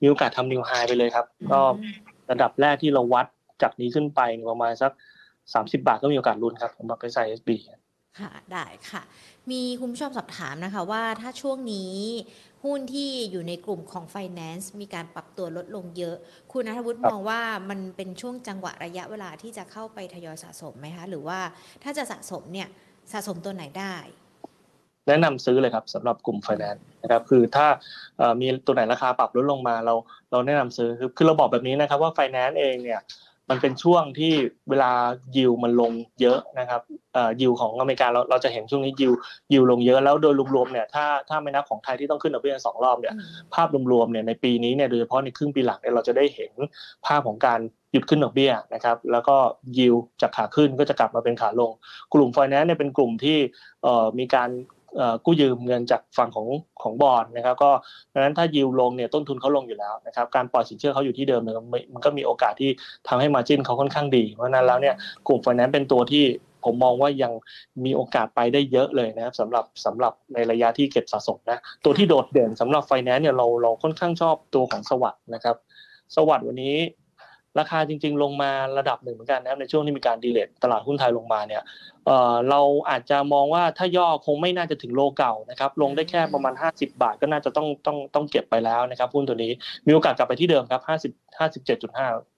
[0.02, 1.62] มีโอกาสทำนิวไฮไปเลยครับ ก็
[2.32, 3.26] ระดับแรกที่เราวัด
[3.62, 4.92] จากนี้ขึ้นไปประมาณสัก
[5.54, 7.50] สามสิบาทก็มีโอกาสลุ้นครับสำหรับ SISB
[8.20, 9.02] ค่ะ ได้ค่ะ
[9.52, 11.94] มีคุณผู้ชมสอบถามนะคะว่าถ้าช่วงนี้
[12.64, 16.16] หุ้นที่อยู่ในกลุ่มของ Finance มีการปรับตัวลดลงเยอะ
[16.52, 21.40] คุณนัทวุฒิครับมองว่ามันเป็นช่วงจังหวะระยะเวลาที่จะเข้าไปทยอยสะสมไหมคะ หรือว่า
[21.84, 22.68] ถ้าจะสะสมเนี่ย
[23.12, 23.96] สะสมตัวไหนได้
[25.08, 27.68] แนะนำซื้อเลยครับสำหรับกลุ่ม Finance นะครับคือถ้า
[28.18, 29.94] เอ่อมีตัวไหนราคาปรับลดลงมาเรา
[30.32, 33.00] เราแนะนำซื้อคือคือเราบอกแบบนี้นะครับว่า Finance เองเนี่ย
[33.50, 34.34] มันเป็นช่วงที่
[34.70, 34.92] เวลา
[35.38, 36.82] ยิวมันลงเยอะนะครับ
[37.14, 39.14] เอ่อยิวของอเมริกาเราเราจะเห็นช่วงนี้ยิว
[39.54, 43.16] ยิวลงเยอะแล้วโดยรวมๆเนี่ยถ้าถ้าไม่นับของไทยที่ต้องขึ้นดอกเบี้ยสองรอบเนี่ย
[43.54, 46.52] ภาพรวมๆเนี่ยในปีนี้เนี่ยโดยเฉพาะในครึ่งปีหลังเนี่ยเราจะได้เห็น
[47.06, 47.60] ภาพของการ
[47.92, 49.36] หยุดขึ้นดอกเบี้ยนะครับแล้วก็
[49.78, 51.72] ยิวจากขาขึ้นก็จะกลับมาเป็นขาลง
[52.14, 53.38] กลุ่มไฟแนนซ์เนี่ยเป็นกลุ่มที่
[53.84, 54.73] เอ่อมีการเอ่อ
[55.26, 56.48] กู้ยืมเงินจากฝั่งของ
[56.82, 57.72] ของบอลนะครับ ก็
[58.14, 62.70] ดังนั้นถ้ายิวลงเนี่ยต้นทุนเขาลงอยู่แล้วนะครับการปล่อยสินเชื่อเขาอยู่ที่เดิมเนี่ยมันมันก็มีโอกาสที่
[63.08, 64.96] ทำให้มาจิ้นเขาค่อนข้างดีเพราะนั้นแล้วเนี่ย
[65.28, 66.24] กลุ่มไฟแนนซ์เป็นตัวที่
[66.66, 67.32] ผมมองว่ายัง
[67.86, 75.56] มีโอกาสไปได้เยอะเลยนะครับสำหรับสำหรับในระยะที่เก็บสะสมนะตัวที่โดดเด่นสำหรับไฟแนนซ์เนี่ยเราเราค่อนข้างชอบตัวของ SAWAD นะครับ
[76.16, 76.76] SAWAD วันนี้
[77.60, 81.64] ราคาจริง ๆ ลงมาระดับหนึ่งเหมือนกันนะครับในช่วงที่มีการ de-rate ตลาดหุ้นไทยลงมาเนี่ย
[82.06, 89.52] เอ่อเราอาจจะมองว่าถ้าย่อคงไม่น่าจะถึง low เก่านะครับลงได้แค่ประมาณ 50 บาทก็น่าจะต้องต้องต้องเก็บไปแล้วนะครับหุ้นตัวนี้
[89.88, 92.34] มีโอกาสกลับไปที่เดิมครับ50 57.5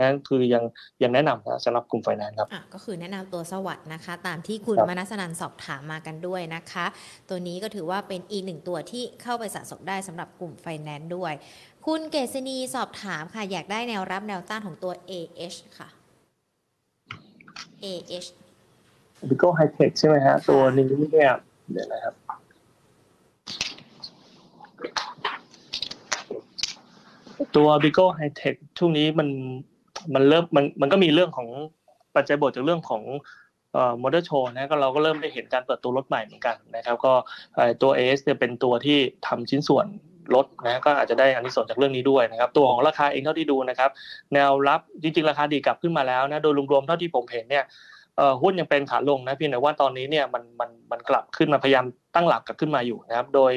[0.00, 0.64] นั่นคือยัง
[1.02, 6.86] ยังแนะนำนะสำหรับกลุ่มไฟแนนซ์ครับอะก็คือแนะนำตัว SAWAD นะคะ ตามที่คุณครับมนัสนันสอบถามมากันด้วยนะคะ
[7.28, 11.32] ตัวนี้ก็ถือว่าเป็นอีกหนึ่งตัวที่เข้าไปสะสมได้สำหรับกลุ่มไฟแนนซ์ด้วย
[11.86, 15.88] คุณเกษณีสอบถามค่ะ อยากได้แนวรับแนวต้านของตัว AH ค่ะ
[17.84, 18.28] AH
[19.28, 21.30] อาปิโก ไฮเทคใช่ไหมฮะ ตัวนี้เนี่ย
[21.72, 22.14] เดี๋ยวนะครับ
[27.56, 29.28] ตัว b i g o High Tech ช่วงนี้มัน
[30.14, 31.48] มันเริ่มมันมันก็มีเรื่องของ
[32.14, 33.02] ปัจจัยบวกจากเรื่องของ
[33.72, 37.12] เอ่อมอเตอร์โชว์นะก็เราก็เริ่มได้เห็นการเปิดตัวรถใหม่เหมือนกันนะครับ ก็
[37.54, 39.86] เอ่อตัว AS เนี่ยเป็นตัวที่ทำชิ้นส่วน
[40.34, 43.90] ลดนะก็อาจจะได้อันนี้ส่วนจากเรื่องนี้ด้วยนะครับ ตัวของราคาเองเท่าที่ดูนะครับ
[44.34, 47.64] แนวรับจริงๆ ราคาดีกลับขึ้นมาแล้วนะโดยรวมๆเท่าที่ผมเห็นเนี่ย
[48.42, 53.52] หุ้นยังเป็นขาลงนะเพียงแต่ว่าตอนนี้เนี่ยมันมันมันกลับขึ้นมาพยายามตั้งหลักกลับขึ้นมาอยู่นะครับ โดย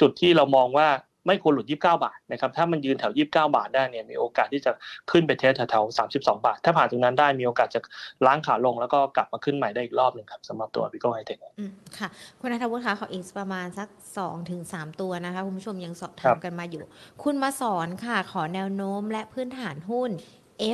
[0.00, 0.88] จุดที่เรามองว่า
[1.26, 4.72] ไม่ควรหลุด 29 บาทนะครับ ถ้ามันยืนแถว 29 บาทได้เนี่ย มีโอกาสที่จะ
[5.10, 7.80] ขึ้นไปเทสแถวๆ32 บาท ถ้าผ่านตรงนั้นได้มีโอกาสจะ
[8.26, 12.08] ล้างขาลงแล้วก็กลับมาขึ้นใหม่ได้อีกรอบหนึ่งครับสำหรับตัว Bigo High Tech อืมค่ะ
[12.40, 16.84] คุณนัทวุฒิคะขออีกประมาณสัก2ถึง3ตัวนะคะ คุณผู้ชมยังสอบครัถามบกันมาอยู่
[17.24, 20.10] คุณมาสอนค่ะ ขอแนวโน้มและพื้นฐานหุ้น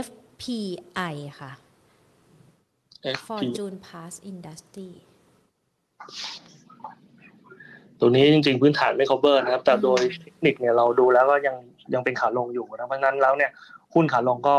[0.04, 1.50] FPI ค่ะ
[3.16, 4.90] FP Fortune Pass Industry
[8.04, 11.56] ตัวนี้จริง ๆ พื้นฐานไม่ cover นะครับ แต่อืมโดยเทคนิคเนี่ยเราดูแล้วก็ยัง
[11.94, 13.50] ยังเป็นขาลงอยู่นะเพราะฉะนั้นแล้วเนี่ย
[13.94, 14.56] หุ้นขาลงก็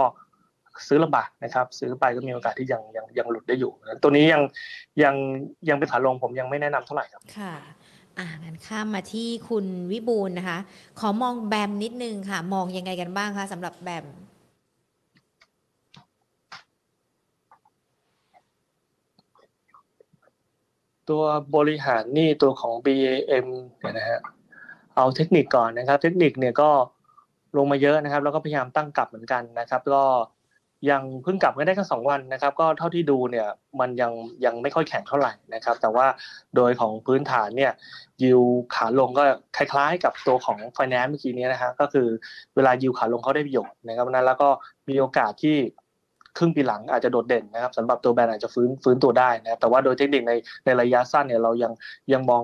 [0.88, 4.42] ซื้อลำบากนะครับ ซื้อไปก็มีโอกาสที่ยังยังยังหลุดได้อยู่นะตัวนี้ยัง
[5.04, 5.16] ยัง
[5.70, 7.54] ยังเป็นขาลงผมยังไม่แนะนำเท่าไหร่ครับค่ะ
[8.20, 10.58] อ่างั้นข้ามมาที่คุณวิบูลย์นะคะ
[11.00, 14.06] ขอมองแบมนิดนึงค่ะ มองยังไงกันบ้างคะสำหรับแบม
[21.10, 21.24] ตัว
[21.56, 23.48] บริหารหนี่ตัวของ BAM
[23.80, 24.20] เนี่ยนะฮะ
[24.96, 26.70] เอาเทคนิคก่อนนะครับ เทคนิคเนี่ยก็
[27.58, 30.04] ลงมาเยอะนะครับ แล้วก็พยายามตั้งกลับเหมือนกันนะครับ ก็
[30.90, 33.48] ยังเพิ่งกลับมาได้แค่สองวันนะครับ ก็เท่าที่ดูเนี่ย
[33.80, 34.12] มันยัง
[34.46, 36.06] ยังไม่ค่อยแข็งเท่าไหร่นะครับ แต่ว่า
[36.56, 37.72] โดยของพื้นฐานเนี่ย
[38.24, 38.42] ยิว
[38.76, 39.24] ขาลงก็
[39.56, 42.08] คล้ายๆ กับตัวของ Finance เมื่อกี้นี้นะฮะก็คือ
[42.56, 44.50] เวลายิวขาลงเขาได้ประโยชน์นะครับนั้นแล้วก็
[44.90, 45.58] มีโอกาสที่
[46.38, 50.34] ครึ่งปีหลังอาจจะโดดเด่นนะครับสำหรับตัวแบรนด์อาจจะฟื้นฟื้นตัวได้นะครับแต่ว่าโดยเทคนิคใน
[50.66, 51.72] ในระยะสั้นเนี่ยเรายัง
[52.14, 52.44] ยังมอง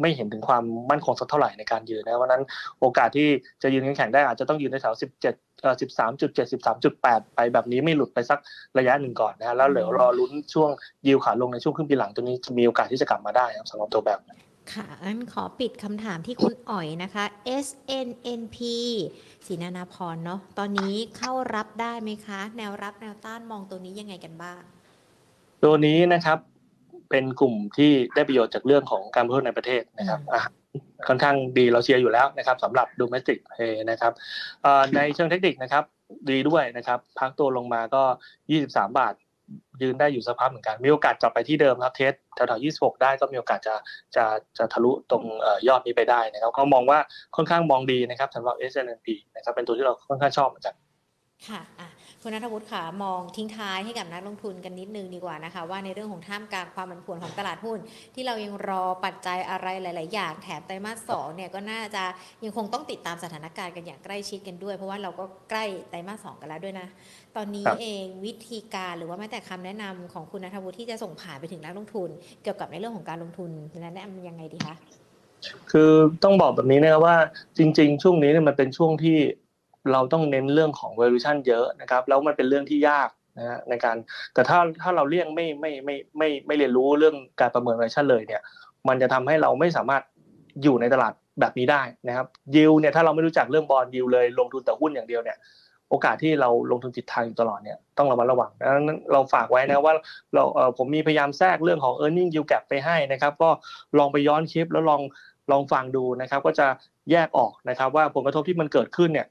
[0.00, 2.42] ไม่เห็นถึงความมั่นคงสักเท่าไหร่ในการยืนนะเพราะฉะนั้น
[2.80, 3.28] โอกาสที่
[3.62, 8.38] จะยืนแข็งได้อาจจะต้องยืนในแถว 17เอ่อ13.7 13.8 ไปแบบนี้ไม่หลุดไปสัก
[8.78, 10.70] ระยะหนึ่งก่อนนะแล้วเดี๋ยวรอลุ้นช่วง
[11.06, 14.20] ยิวขาลงในช่วงครึ่งปีหลังตัวนี้จะมีโอกาสที่จะกลับมาได้ครับสำหรับตัวแบบ
[14.72, 17.24] ค่ะงั้นขอปิดคำถามที่คุณอ๋อยนะคะ
[17.64, 18.56] SNNP
[19.46, 24.60] สีนานาพรเนาะตอนนี้เข้ารับได้ไหมคะ แนวรับแนวต้านมองตัวนี้ยังไงกันบ้าง
[25.64, 26.38] ตัวนี้นะครับ
[27.10, 30.40] เป็นกลุ่มที่ได้ประโยชน์จากเรื่องของการบริโภคในประเทศนะครับอืมอะ
[31.08, 34.12] ค่อนข้างดีเราเชียร์อยู่แล้วนะครับสำหรับ domestic play นะครับ
[34.62, 35.84] เอ่อในเชิงเทคนิคนะครับ
[36.30, 38.02] ดีด้วยนะครับ พักตัวลงมาก็
[38.50, 39.14] 23 บาท
[39.82, 43.74] ยืนได้อยู่สักพักเหมือนกัน มีโอกาสกลับไปที่เดิมครับเทสแถวๆ26ได้ก็มีโอกาสจะ
[44.16, 44.24] จะ
[44.58, 45.24] จะทะลุตรง
[45.68, 46.98] ยอดนี้ไปได้นะครับ ก็มองว่า
[47.36, 50.74] ค่อนข้างมองดีนะครับสำหรับ S&P นะครับเป็นตัวที่เราค่อนข้างชอบเหมือนกัน
[51.48, 51.62] ค่ะ
[52.26, 57.78] คุณนัทวุฒิค่ะมองทิ้งท้ายให้กับนักลงทุนกันนิดนึงดีกว่านะคะ ว่าในเรื่องของท่ามกลางความผันผวนของตลาดหุ้น
[58.14, 62.04] ที่เรายังรอปัจจัยอะไรหลาย ๆ อย่างแถมไตรมาสสองเนี่ยก็น่าจะ
[62.44, 66.86] ยังคงต้องติดตามสถานการณ์กันอย่างใกล้ชิดกันด้วย เพราะว่าเราก็ใกล้ไตรมาสสองกันแล้วด้วยนะ
[67.36, 72.08] ตอนนี้เองวิธีการหรือว่าแม้แต่คำแนะนำของคุณนัทวุฒิที่จะส่งผ่านไปถึงนักลงทุน
[72.42, 73.50] เกี่ยวกับในเรื่องของการลงทุน
[73.82, 74.76] แนะนำยังไงดีคะ
[75.70, 75.90] คือ
[76.24, 77.16] ต้องบอกแบบนี้นะครับว่า
[77.58, 79.16] จริง ๆ ช่วงนี้เนี่ยมันเป็นช่วงที่
[79.92, 83.96] เราต้องเน้นเรื่องของ valuation เยอะนะครับ แล้วมันเป็นเรื่องที่ยากนะฮะในการ
[84.34, 88.42] แต่ถ้าถ้าเราเลี่ยงไม่ไม่ไม่ไม่ไม่เรียนรู้เรื่องการประเมิน valuation เลยเนี่ย
[88.88, 90.02] มันจะทำให้เราไม่สามารถ
[90.62, 95.36] อยู่ในตลาดแบบนี้ได้นะครับยิวเนี่ยถ้าเราไม่รู้จักเรื่องบอลยิวเลยลงทุนแต่หุ้นอย่างเดียวเนี่ย
[95.90, 99.94] โอกาสที่เราลงทุนผิดทางอยู่ตลอดเนี่ยต้องระมัดระวังดังนั้นเราฝากไว้นะว่า
[100.34, 103.50] เราเออผมมีพยายามแทรกเรื่องของ e a r n i n g yield gap ไปให้นะครับ ก็
[103.98, 105.00] ลองไปย้อนคลิปแล้วลอง
[105.50, 106.66] ลองฟังดูนะครับ ก็จะ
[107.10, 109.26] แยกออกนะครับ ว่าผลกระทบที่มันเกิดขึ้นเนี่ย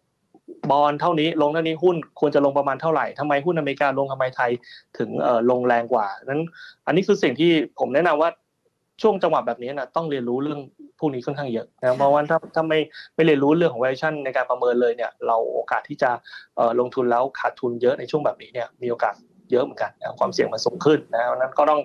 [0.71, 4.51] บอลเท่านี้ลงเท่านี้หุ้นควรจะลงประมาณเท่าไหร่ทำไมหุ้นอเมริกาลงทำไมไทย
[4.97, 5.10] ถึง
[5.49, 6.41] ลงแรงกว่านั้น
[6.86, 8.29] อันนี้คือสิ่งที่ผมแนะนำว่า
[9.01, 10.60] ช่วงจังหวะแบบนี้นะต้องเรียนรู้เรื่อง
[10.99, 12.79] พวกนี้ค่อนข้างเยอะนะเพราะว่าถ้าถ้าไม่
[13.15, 16.10] ไม่เรียนรู้เรื่องของ valuation ในการประเมินเลยเนี่ย เราโอกาสที่จะ
[16.79, 19.15] ลงทุนแล้วขาดทุนเยอะในช่วงแบบนี้เนี่ยมีโอกาส
[19.54, 21.82] เยอะเหมือนกันนะความเสี่ยงมันสูงขึ้นนะเพราะฉะนั้นก็ต้อง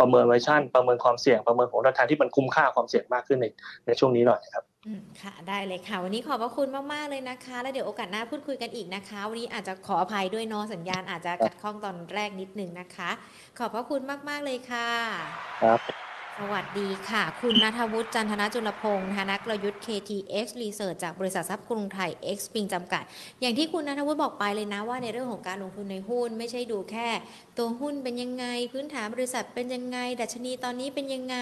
[0.00, 3.46] ประเมิน valuation ประเมินความเสี่ยงประเมินผลตอบแทนที่มันคุ้มค่าความเสี่ยงมากขึ้นใน
[3.86, 13.10] ในช่วงนี้หน่อยนะครับอืมค่ะได้เลยค่ะ วันนี้ขอบพระคุณมาก ๆ เลยนะคะ แล้วเดี๋ยวโอกาสหน้าพูดคุยกันอีกนะคะ วันนี้อาจจะขออภัยด้วยเนาะสัญญาณอาจจะขัดข้องตอนแรกนิดนึงนะคะ
[13.58, 14.88] ขอบพระคุณมาก ๆ เลยค่ะ
[15.62, 23.02] ครับ สวัสดีค่ะ คุณนัทวุฒิจันทนจุลพงศ์นะคะนักกลยุทธ์ KTX Research จากบริษัททรัพย์กรุงไทย X p i n จำกัด
[23.40, 27.08] อย่างที่คุณนัทวุฒิบอกไปเลยนะว่าในเรื่องของการลงทุนในหุ้น ไม่ใช่ดูแค่
[27.58, 31.36] ตัวหุ้นเป็นยังไง พื้นฐานบริษัทเป็นยังไง ดัชนีตอนนี้เป็นยังไง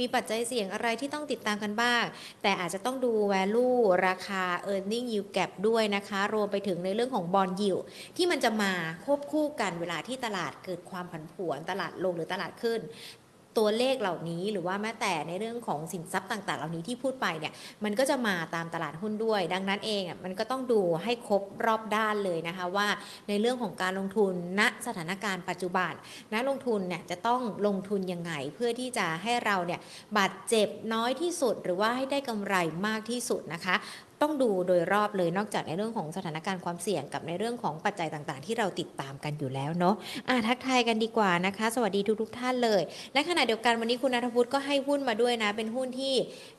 [0.00, 2.04] มีปัจจัยเสี่ยงอะไรที่ต้องติดตามกันบ้าง
[2.42, 7.82] แต่อาจจะต้องดู value ราคา earning yield gap ด้วยนะคะ รวมไปถึงในเรื่องของ bond yield
[8.16, 8.72] ที่มันจะมา
[9.04, 12.80] ควบคู่กันเวลาที่ตลาดเกิดความผันผวนตลาดลงหรือตลาดขึ้น
[13.58, 17.52] ตัวเลขเหล่านี้ หรือว่าแม้แต่ในเรื่องของสินทรัพย์ต่าง ๆ เหล่านี้ที่พูดไปเนี่ย
[17.84, 22.88] มันก็จะมาตามตลาดหุ้นด้วย ดังนั้นเองอะมันก็ต้องดูให้ครบรอบด้านเลยนะคะว่า
[23.28, 25.92] ในเรื่องของการลงทุนณสถานการณ์ปัจจุบัน
[26.32, 29.80] นักลงทุนเนี่ยจะต้องลงทุนยังไงเพื่อที่จะให้เราเนี่ย
[30.18, 32.54] บาดเจ็บน้อยที่สุด หรือว่าให้ได้กำไร
[32.86, 33.76] มากที่สุดนะคะ
[34.22, 39.94] ต้องดูโดยรอบเลยนอกจากในเรื่องของสถานการณ์ความเสี่ยงกับในเรื่องของปัจจัยต่างๆ ที่เราติดตามกันอยู่แล้วเนาะ
[40.28, 46.14] อะทักทายกันดีกว่านะคะ สวัสดีทุกๆท่านเลย และขณะเดียวกันวันนี้คุณนัทวุฒิก็ให้หุ้นมาด้วยนะ เป็นหุ้นที่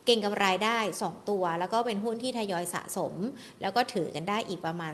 [0.09, 3.13] เก่งกำไรได้ 2 ตัว แล้วก็เป็นหุ้นที่ทยอยสะสม
[3.61, 4.93] แล้วก็ถือกันได้อีกประมาณ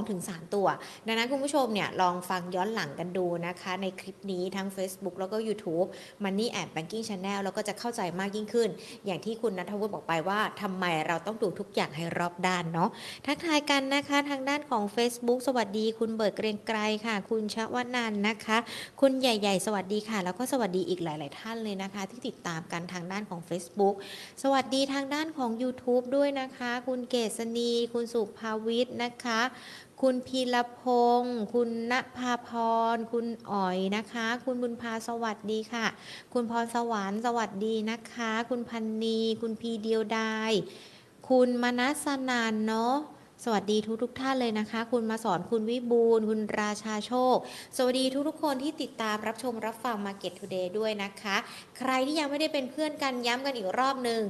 [0.00, 0.66] 2-3 ตัว
[1.06, 5.88] ดังนั้นคุณผู้ชมเนี่ยลองฟังย้อนหลังกันดูนะคะ ในคลิปนี้ทั้ง Facebook แล้วก็ YouTube
[6.24, 8.68] Money and Banking Channel แล้วก็จะเข้าใจมากยิ่งขึ้น
[9.06, 12.90] อย่างที่คุณนัทวุฒิบอกไปว่าทำไมเราต้องดูทุกอย่างให้รอบด้านเนาะ
[13.26, 18.58] ทักทายกันนะคะทางด้านของ Facebook สวัสดีคุณเบิร์ดเกรียงไกรค่ะ คุณชวนันนะคะ
[19.00, 23.96] คุณใหญ่ ๆ สวัสดีค่ะ แล้วก็สวัสดีอีกหลาย ๆ ท่านเลยนะคะ ที่ติดตามกันทางด้านของ Facebook
[24.42, 29.40] สวัสดีทางด้านของ YouTube ด้วยนะคะ คุณเกษณี คุณสุภาวิทย์นะคะ
[30.02, 30.82] คุณพีรพ
[31.20, 32.50] งศ์คุณณภาพ
[32.94, 35.86] ร คุณอ๋อยนะคะ คุณบุญพาสวัสดีค่ะ
[36.32, 40.52] คุณพรสวรรค์สวัสดีนะคะ คุณพันนี คุณพีเดียวดาย
[41.28, 42.96] คุณมนัสนานเนาะ
[43.46, 47.36] สวัสดีทุกทุกท่านเลยนะคะ คุณมาสอนคุณวิบูลคุณราชาโชค
[47.76, 51.36] สวัสดีทุกทุกคนที่ติดตามรับชมรับฟัง Market Today ด้วยนะคะ
[51.78, 54.22] ใครที่ยังไม่ได้เป็นเพื่อนกันย้ำกันอีกรอบหนึ่ง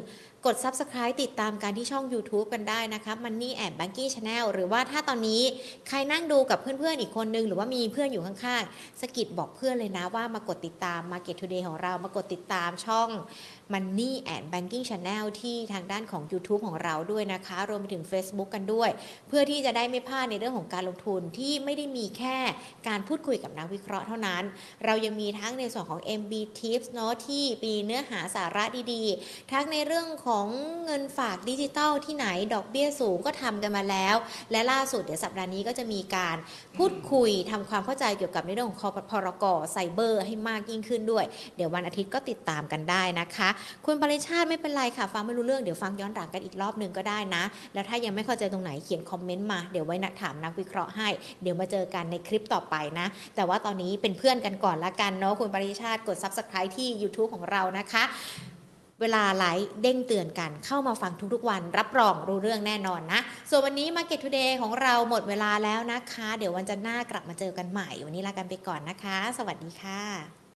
[0.46, 5.42] กด Subscribe ติดตามการที่ช่อง YouTube กันได้นะคะ Money and Banking Channel หรือว่าถ้าตอนนี้
[5.88, 13.08] ใครนั่งดูกับเพื่อนๆอีกคนนึง หรือว่ามีเพื่อนอยู่ข้างๆสกิดบอกเพื่อนเลยนะว่ามากดติดตาม Market Today ของเรามากดติดตามช่อง
[13.72, 18.90] Money and Banking Channel ที่ทางด้านของ YouTube ของเราด้วยนะคะ รวมไปถึง Facebook กันด้วย
[19.28, 22.36] เพื่อที่จะได้ไม่พลาดในเรื่องของการลงทุนที่ไม่ได้มีแค่
[22.88, 24.42] การพูดคุยกับนักวิเคราะห์เท่านั้น
[24.84, 30.48] เรายังมีทั้งในส่วนของ MB Tips เนาะที่มีเนื้อหาสาระดีๆ ทั้งในเรื่องของของ
[30.86, 34.16] เงินฝากดิจิทัลที่ไหนดอกเบี้ยสูงก็ทำกันมาแล้ว
[34.52, 36.36] และล่าสุดเดี๋ยวสัปดาห์นี้ก็จะมีการ
[36.76, 41.24] พูดคุยทำความเข้าใจเกี่ยวกับในเรื่องของคอพรกไซเบอร์ให้มากยิ่งขึ้นด้วย
[41.56, 43.48] เดี๋ยววันอาทิตย์ก็ติดตามกันได้นะคะ
[43.86, 47.42] คุณปริชาติไม่เป็นไรค่ะ ฟังไม่รู้เรื่องเดี๋ยวฟังย้อนหลังกันอีกรอบหนึ่งก็ได้นะ
[47.74, 51.08] แล้วถ้ายังไม่เข้าใจตรงไหนเขียนคอมเมนต์มาเดี๋ยวไว้นักถามนักวิเคราะห์ให้
[51.42, 58.04] เดี๋ยวมาเจอกันในคลิปต่อไปนะ แต่ว่าตอนนี้เป็นเพื่อนกันก่อนละกันเนาะคุณปริชาติกด Subscribe ที่ YouTube ของเรานะคะ
[59.02, 70.41] เวลาไลฟ์เด้งเตือนกันเข้ามาฟังทุกๆวัน รับรองรู้เรื่องแน่นอนนะ ส่วนวันนี้ Market Today ของเราหมดเวลาแล้วนะคะ เดี๋ยววันจันทร์หน้ากลับมาเจอกันใหม่ วันนี้ลากันไปก่อนนะคะ สวัสดีค่ะ